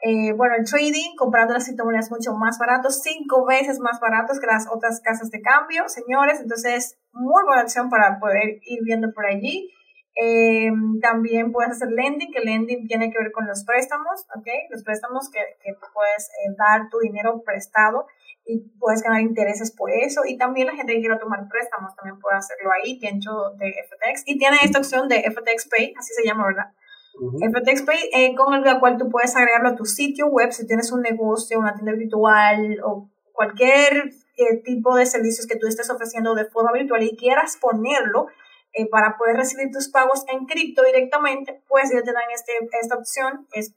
[0.00, 4.46] eh, bueno, el trading, comprando las criptomonedas mucho más baratos, cinco veces más baratos que
[4.46, 6.40] las otras casas de cambio, señores.
[6.40, 9.72] Entonces, muy buena opción para poder ir viendo por allí.
[10.20, 10.70] Eh,
[11.00, 14.46] también puedes hacer lending, que lending tiene que ver con los préstamos, ¿ok?
[14.70, 18.06] Los préstamos que, que puedes eh, dar tu dinero prestado
[18.44, 20.22] y puedes ganar intereses por eso.
[20.24, 24.22] Y también la gente que quiera tomar préstamos también puede hacerlo ahí dentro de FTX.
[24.26, 26.72] Y tiene esta opción de FTX Pay, así se llama, ¿verdad?
[27.18, 30.92] FTX Pay eh, con el cual tú puedes agregarlo a tu sitio web si tienes
[30.92, 36.34] un negocio, una tienda virtual o cualquier eh, tipo de servicios que tú estés ofreciendo
[36.34, 38.26] de forma virtual y quieras ponerlo
[38.72, 42.96] eh, para poder recibir tus pagos en cripto directamente, pues ya te dan este, esta
[42.96, 43.46] opción.
[43.52, 43.74] Es,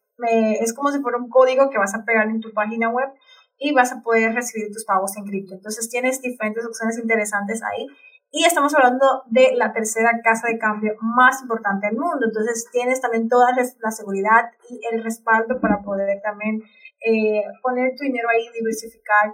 [0.59, 3.09] es como si fuera un código que vas a pegar en tu página web
[3.57, 5.55] y vas a poder recibir tus pagos en cripto.
[5.55, 7.87] Entonces tienes diferentes opciones interesantes ahí
[8.31, 12.25] y estamos hablando de la tercera casa de cambio más importante del mundo.
[12.25, 16.61] Entonces tienes también toda la seguridad y el respaldo para poder también
[17.05, 19.33] eh, poner tu dinero ahí y diversificar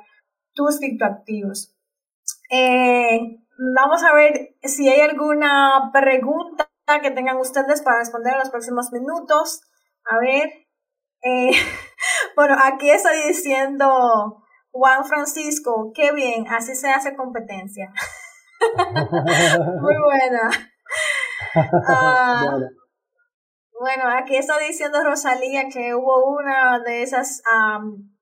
[0.54, 1.76] tus criptoactivos.
[2.50, 3.20] Eh,
[3.76, 6.68] vamos a ver si hay alguna pregunta
[7.02, 9.62] que tengan ustedes para responder en los próximos minutos.
[10.06, 10.50] A ver.
[11.22, 11.52] Eh,
[12.36, 17.92] bueno, aquí estoy diciendo Juan Francisco, qué bien, así se hace competencia.
[19.82, 20.50] Muy buena.
[21.88, 22.60] Ah,
[23.80, 27.42] bueno, aquí está diciendo Rosalía que hubo una de esas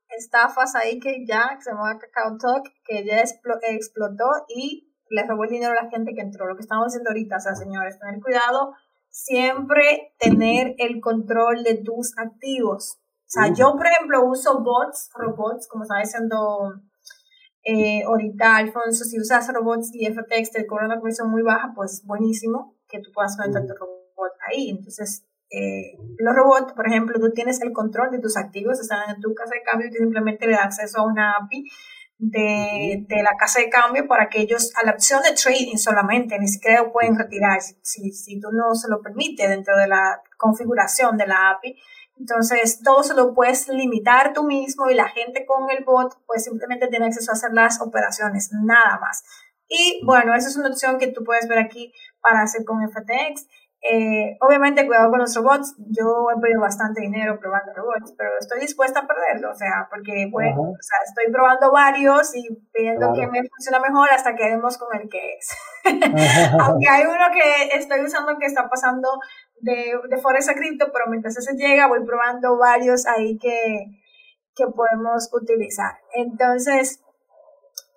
[0.09, 5.43] estafas ahí que ya, que se llama Cacao Talk, que ya explotó y le robó
[5.43, 6.47] el dinero a la gente que entró.
[6.47, 8.73] Lo que estamos haciendo ahorita, o sea, señores, tener cuidado,
[9.09, 12.97] siempre tener el control de tus activos.
[12.97, 16.73] O sea, yo, por ejemplo, uso bots, robots, como estaba diciendo
[17.65, 22.03] eh, ahorita, Alfonso, si usas robots y FTX te cobran una comisión muy baja, pues
[22.05, 24.69] buenísimo que tú puedas meter tu robot ahí.
[24.69, 29.19] Entonces, eh, los robots, por ejemplo, tú tienes el control de tus activos, están en
[29.19, 31.63] tu casa de cambio y tú simplemente le das acceso a una API
[32.19, 36.37] de, de, la casa de cambio para que ellos, a la opción de trading solamente,
[36.37, 40.21] ni siquiera lo pueden retirar si, si tú no se lo permite dentro de la
[40.37, 41.75] configuración de la API.
[42.17, 46.43] Entonces, todo se lo puedes limitar tú mismo y la gente con el bot pues
[46.45, 49.23] simplemente tiene acceso a hacer las operaciones, nada más.
[49.67, 51.91] Y bueno, esa es una opción que tú puedes ver aquí
[52.21, 53.47] para hacer con FTX.
[53.87, 55.75] Eh, obviamente, cuidado con los robots.
[55.77, 60.27] Yo he perdido bastante dinero probando robots, pero estoy dispuesta a perderlo, o sea, porque
[60.31, 64.77] bueno, o sea, estoy probando varios y viendo que me funciona mejor hasta que demos
[64.79, 65.49] con el que es.
[66.59, 69.07] Aunque hay uno que estoy usando que está pasando
[69.65, 73.85] de, de Forex a cripto, pero mientras ese llega voy probando varios ahí que,
[74.55, 75.97] que podemos utilizar.
[76.13, 77.01] Entonces,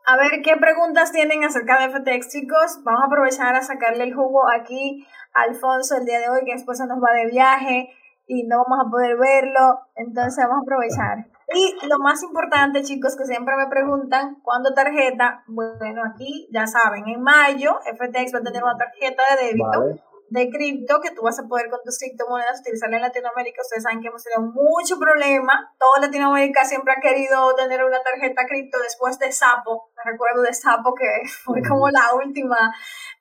[0.06, 2.80] a ver qué preguntas tienen acerca de FTX, chicos.
[2.84, 6.52] Vamos a aprovechar a sacarle el jugo aquí a Alfonso el día de hoy, que
[6.52, 7.90] después se nos va de viaje
[8.26, 9.80] y no vamos a poder verlo.
[9.94, 11.26] Entonces vamos a aprovechar.
[11.52, 15.44] Y lo más importante, chicos, que siempre me preguntan, ¿cuándo tarjeta?
[15.46, 20.50] Bueno, aquí ya saben, en mayo FTX va a tener una tarjeta de débito de
[20.50, 23.62] cripto que tú vas a poder con tus criptomonedas utilizarla en Latinoamérica.
[23.62, 25.74] Ustedes saben que hemos tenido mucho problema.
[25.78, 29.90] Toda Latinoamérica siempre ha querido tener una tarjeta cripto después de Sapo.
[29.96, 32.74] Me recuerdo de Sapo que fue como la última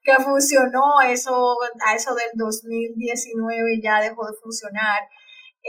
[0.03, 1.01] que funcionó.
[1.05, 5.07] Eso, a eso del 2019 ya dejó de funcionar.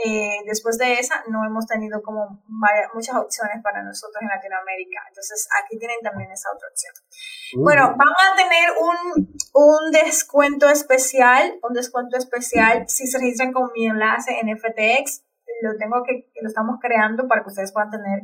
[0.05, 2.41] Eh, después de esa no hemos tenido como
[2.93, 5.01] muchas opciones para nosotros en Latinoamérica.
[5.09, 6.93] Entonces aquí tienen también esa otra opción.
[7.63, 13.71] Bueno, vamos a tener un, un descuento especial, un descuento especial si se registran con
[13.73, 15.23] mi enlace en FTX
[15.61, 18.21] lo tengo que, lo estamos creando para que ustedes puedan tener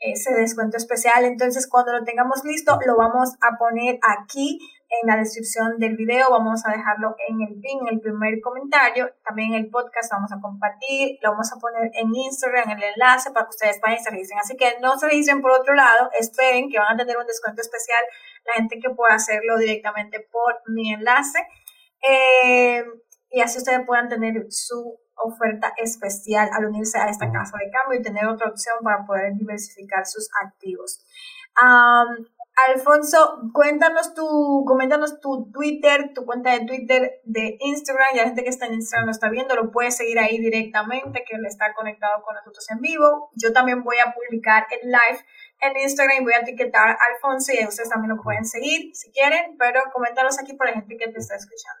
[0.00, 1.24] ese descuento especial.
[1.24, 4.58] Entonces, cuando lo tengamos listo, lo vamos a poner aquí
[4.88, 6.30] en la descripción del video.
[6.30, 9.10] Vamos a dejarlo en el pin, en el primer comentario.
[9.24, 11.18] También el podcast vamos a compartir.
[11.22, 14.10] Lo vamos a poner en Instagram, en el enlace, para que ustedes vayan y se
[14.10, 14.38] registren.
[14.40, 16.10] Así que no se registren por otro lado.
[16.18, 18.02] Esperen que van a tener un descuento especial
[18.46, 21.38] la gente que pueda hacerlo directamente por mi enlace.
[22.08, 22.84] Eh,
[23.30, 27.98] y así ustedes puedan tener su oferta especial al unirse a esta casa de cambio
[27.98, 31.04] y tener otra opción para poder diversificar sus activos.
[32.66, 33.18] Alfonso,
[33.52, 38.50] cuéntanos tu, coméntanos tu Twitter, tu cuenta de Twitter, de Instagram, ya la gente que
[38.50, 42.22] está en Instagram lo está viendo, lo puede seguir ahí directamente, que él está conectado
[42.24, 43.30] con nosotros en vivo.
[43.34, 45.24] Yo también voy a publicar el live
[45.60, 49.10] en Instagram y voy a etiquetar a Alfonso y ustedes también lo pueden seguir si
[49.12, 51.80] quieren, pero coméntanos aquí para la gente que te está escuchando.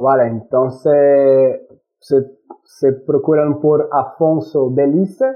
[0.00, 1.60] Vale, entonces
[2.00, 2.16] se,
[2.64, 5.26] se procurano por Afonso Belice.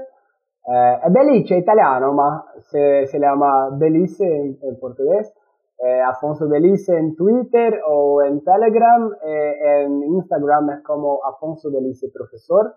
[0.65, 5.33] Eh, è Belice, italiano, ma se, se llama Belice in portoghese.
[5.75, 12.09] Eh, Afonso Belice en Twitter o en Telegram, eh, en Instagram es como Afonso Belice
[12.09, 12.73] Profesor.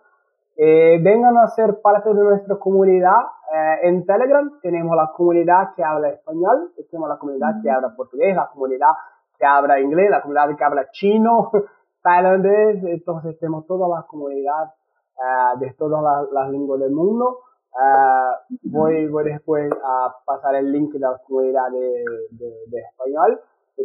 [0.57, 3.21] Eh, vengan a ser parte de nuestra comunidad.
[3.55, 8.35] Eh, en Telegram tenemos la comunidad que habla español, tenemos la comunidad que habla portugués,
[8.35, 8.91] la comunidad
[9.39, 11.53] que habla inglés, la comunidad que habla chino,
[12.03, 14.73] tailandés, entonces tenemos toda la comunidad
[15.17, 17.41] uh, de todas las, las lenguas del mundo.
[17.79, 23.39] Uh, voy, voy después a pasar el link de la comunidad de, de, de español.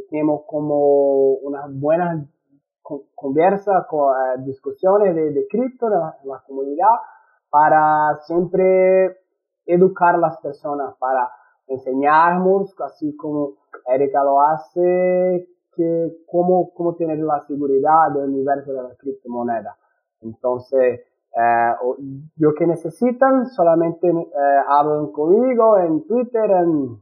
[0.10, 2.26] Tenemos como unas buenas
[3.16, 6.96] conversas, con, uh, discusiones de, de cripto en la, la, comunidad
[7.50, 9.18] para siempre
[9.66, 11.30] educar a las personas, para
[11.68, 13.56] enseñarnos, así como
[13.88, 19.76] Erika lo hace, que cómo, cómo tener la seguridad del universo de la criptomoneda.
[20.22, 21.02] Entonces,
[22.36, 24.24] yo que necesitan, solamente eh,
[24.68, 27.02] hablan conmigo en Twitter, en,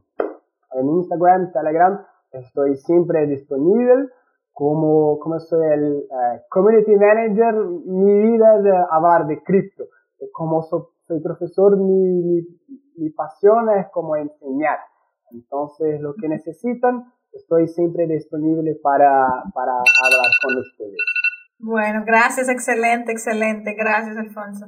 [0.72, 2.00] en Instagram, Telegram,
[2.32, 4.08] estoy siempre disponible.
[4.52, 7.54] Como, como soy el eh, community manager,
[7.86, 9.84] mi vida es hablar de cripto.
[10.32, 12.42] Como soy profesor, mi,
[12.96, 14.78] mi, pasión es como enseñar.
[15.30, 21.19] Entonces, lo que necesitan, estoy siempre disponible para, para hablar con ustedes.
[21.62, 23.74] Bueno, gracias, excelente, excelente.
[23.74, 24.66] Gracias, Alfonso.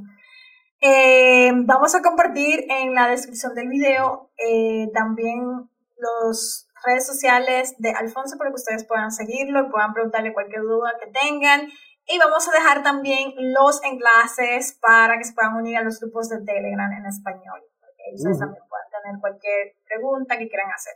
[0.81, 7.93] Eh, vamos a compartir en la descripción del video eh, también los redes sociales de
[7.93, 11.69] Alfonso para que ustedes puedan seguirlo puedan preguntarle cualquier duda que tengan.
[12.07, 16.29] Y vamos a dejar también los enlaces para que se puedan unir a los grupos
[16.29, 17.63] de Telegram en español.
[17.81, 20.95] Porque ustedes también puedan tener cualquier pregunta que quieran hacer.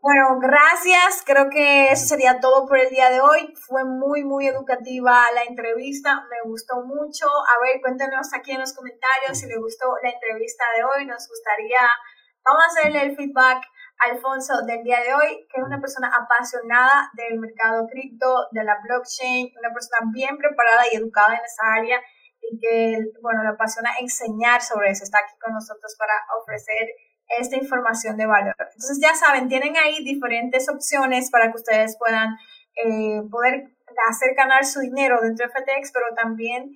[0.00, 1.22] Bueno, gracias.
[1.24, 3.54] Creo que eso sería todo por el día de hoy.
[3.66, 6.26] Fue muy, muy educativa la entrevista.
[6.28, 7.26] Me gustó mucho.
[7.26, 11.06] A ver, cuéntenos aquí en los comentarios si les gustó la entrevista de hoy.
[11.06, 11.80] Nos gustaría,
[12.44, 13.64] vamos a hacerle el feedback
[14.10, 18.76] Alfonso del día de hoy, que es una persona apasionada del mercado cripto, de la
[18.82, 22.02] blockchain, una persona bien preparada y educada en esa área
[22.42, 25.04] y que, bueno, le apasiona enseñar sobre eso.
[25.04, 26.90] Está aquí con nosotros para ofrecer
[27.38, 28.54] esta información de valor.
[28.58, 32.36] Entonces ya saben, tienen ahí diferentes opciones para que ustedes puedan
[32.76, 33.74] eh, poder
[34.08, 36.72] hacer ganar su dinero dentro de FTX, pero también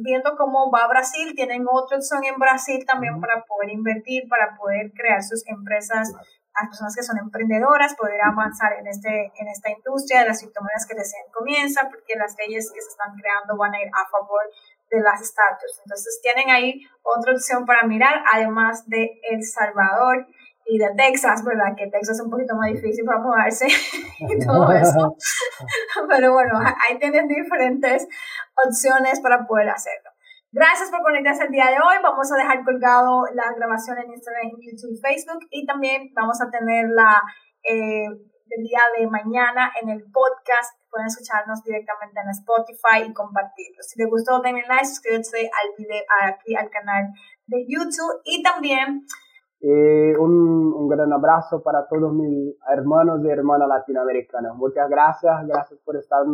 [0.00, 4.92] viendo cómo va Brasil, tienen otra opción en Brasil también para poder invertir, para poder
[4.92, 10.20] crear sus empresas, las personas que son emprendedoras, poder avanzar en, este, en esta industria
[10.20, 13.80] de las criptomonedas que recién comienza, porque las leyes que se están creando van a
[13.80, 14.42] ir a favor
[14.90, 15.80] de las startups.
[15.84, 20.26] Entonces tienen ahí otra opción para mirar, además de El Salvador
[20.66, 21.74] y de Texas, ¿verdad?
[21.76, 23.66] Que Texas es un poquito más difícil para mudarse
[24.18, 25.16] y todo eso.
[26.08, 28.06] Pero bueno, ahí tienen diferentes
[28.66, 30.10] opciones para poder hacerlo.
[30.52, 31.96] Gracias por conectarse el día de hoy.
[32.02, 35.46] Vamos a dejar colgado la grabación en Instagram, YouTube Facebook.
[35.50, 37.22] Y también vamos a tener la
[37.62, 38.08] eh,
[38.50, 40.78] el día de mañana en el podcast.
[40.90, 43.82] Pueden escucharnos directamente en Spotify y compartirlo.
[43.82, 47.12] Si les gustó, denle like, suscríbanse al video, aquí al canal
[47.46, 49.06] de YouTube y también...
[49.60, 54.54] Eh, un, un, gran abrazo para todos mis hermanos y hermanas latinoamericanas.
[54.54, 56.24] Muchas gracias, gracias por estar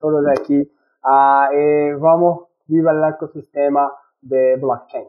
[0.00, 0.58] todos aquí.
[1.04, 5.06] Uh, eh, vamos, viva el ecosistema de blockchain.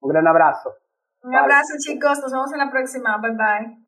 [0.00, 0.74] Un gran abrazo.
[1.22, 3.18] Un abrazo chicos, nos vemos en la próxima.
[3.18, 3.85] Bye bye.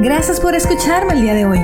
[0.00, 1.60] Gracias por escucharme el día de hoy.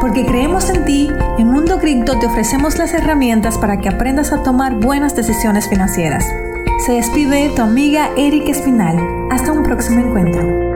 [0.00, 4.42] Porque creemos en ti, en Mundo Cripto te ofrecemos las herramientas para que aprendas a
[4.42, 6.24] tomar buenas decisiones financieras.
[6.86, 8.96] Se despide tu amiga Erika Espinal.
[9.30, 10.67] Hasta un próximo encuentro.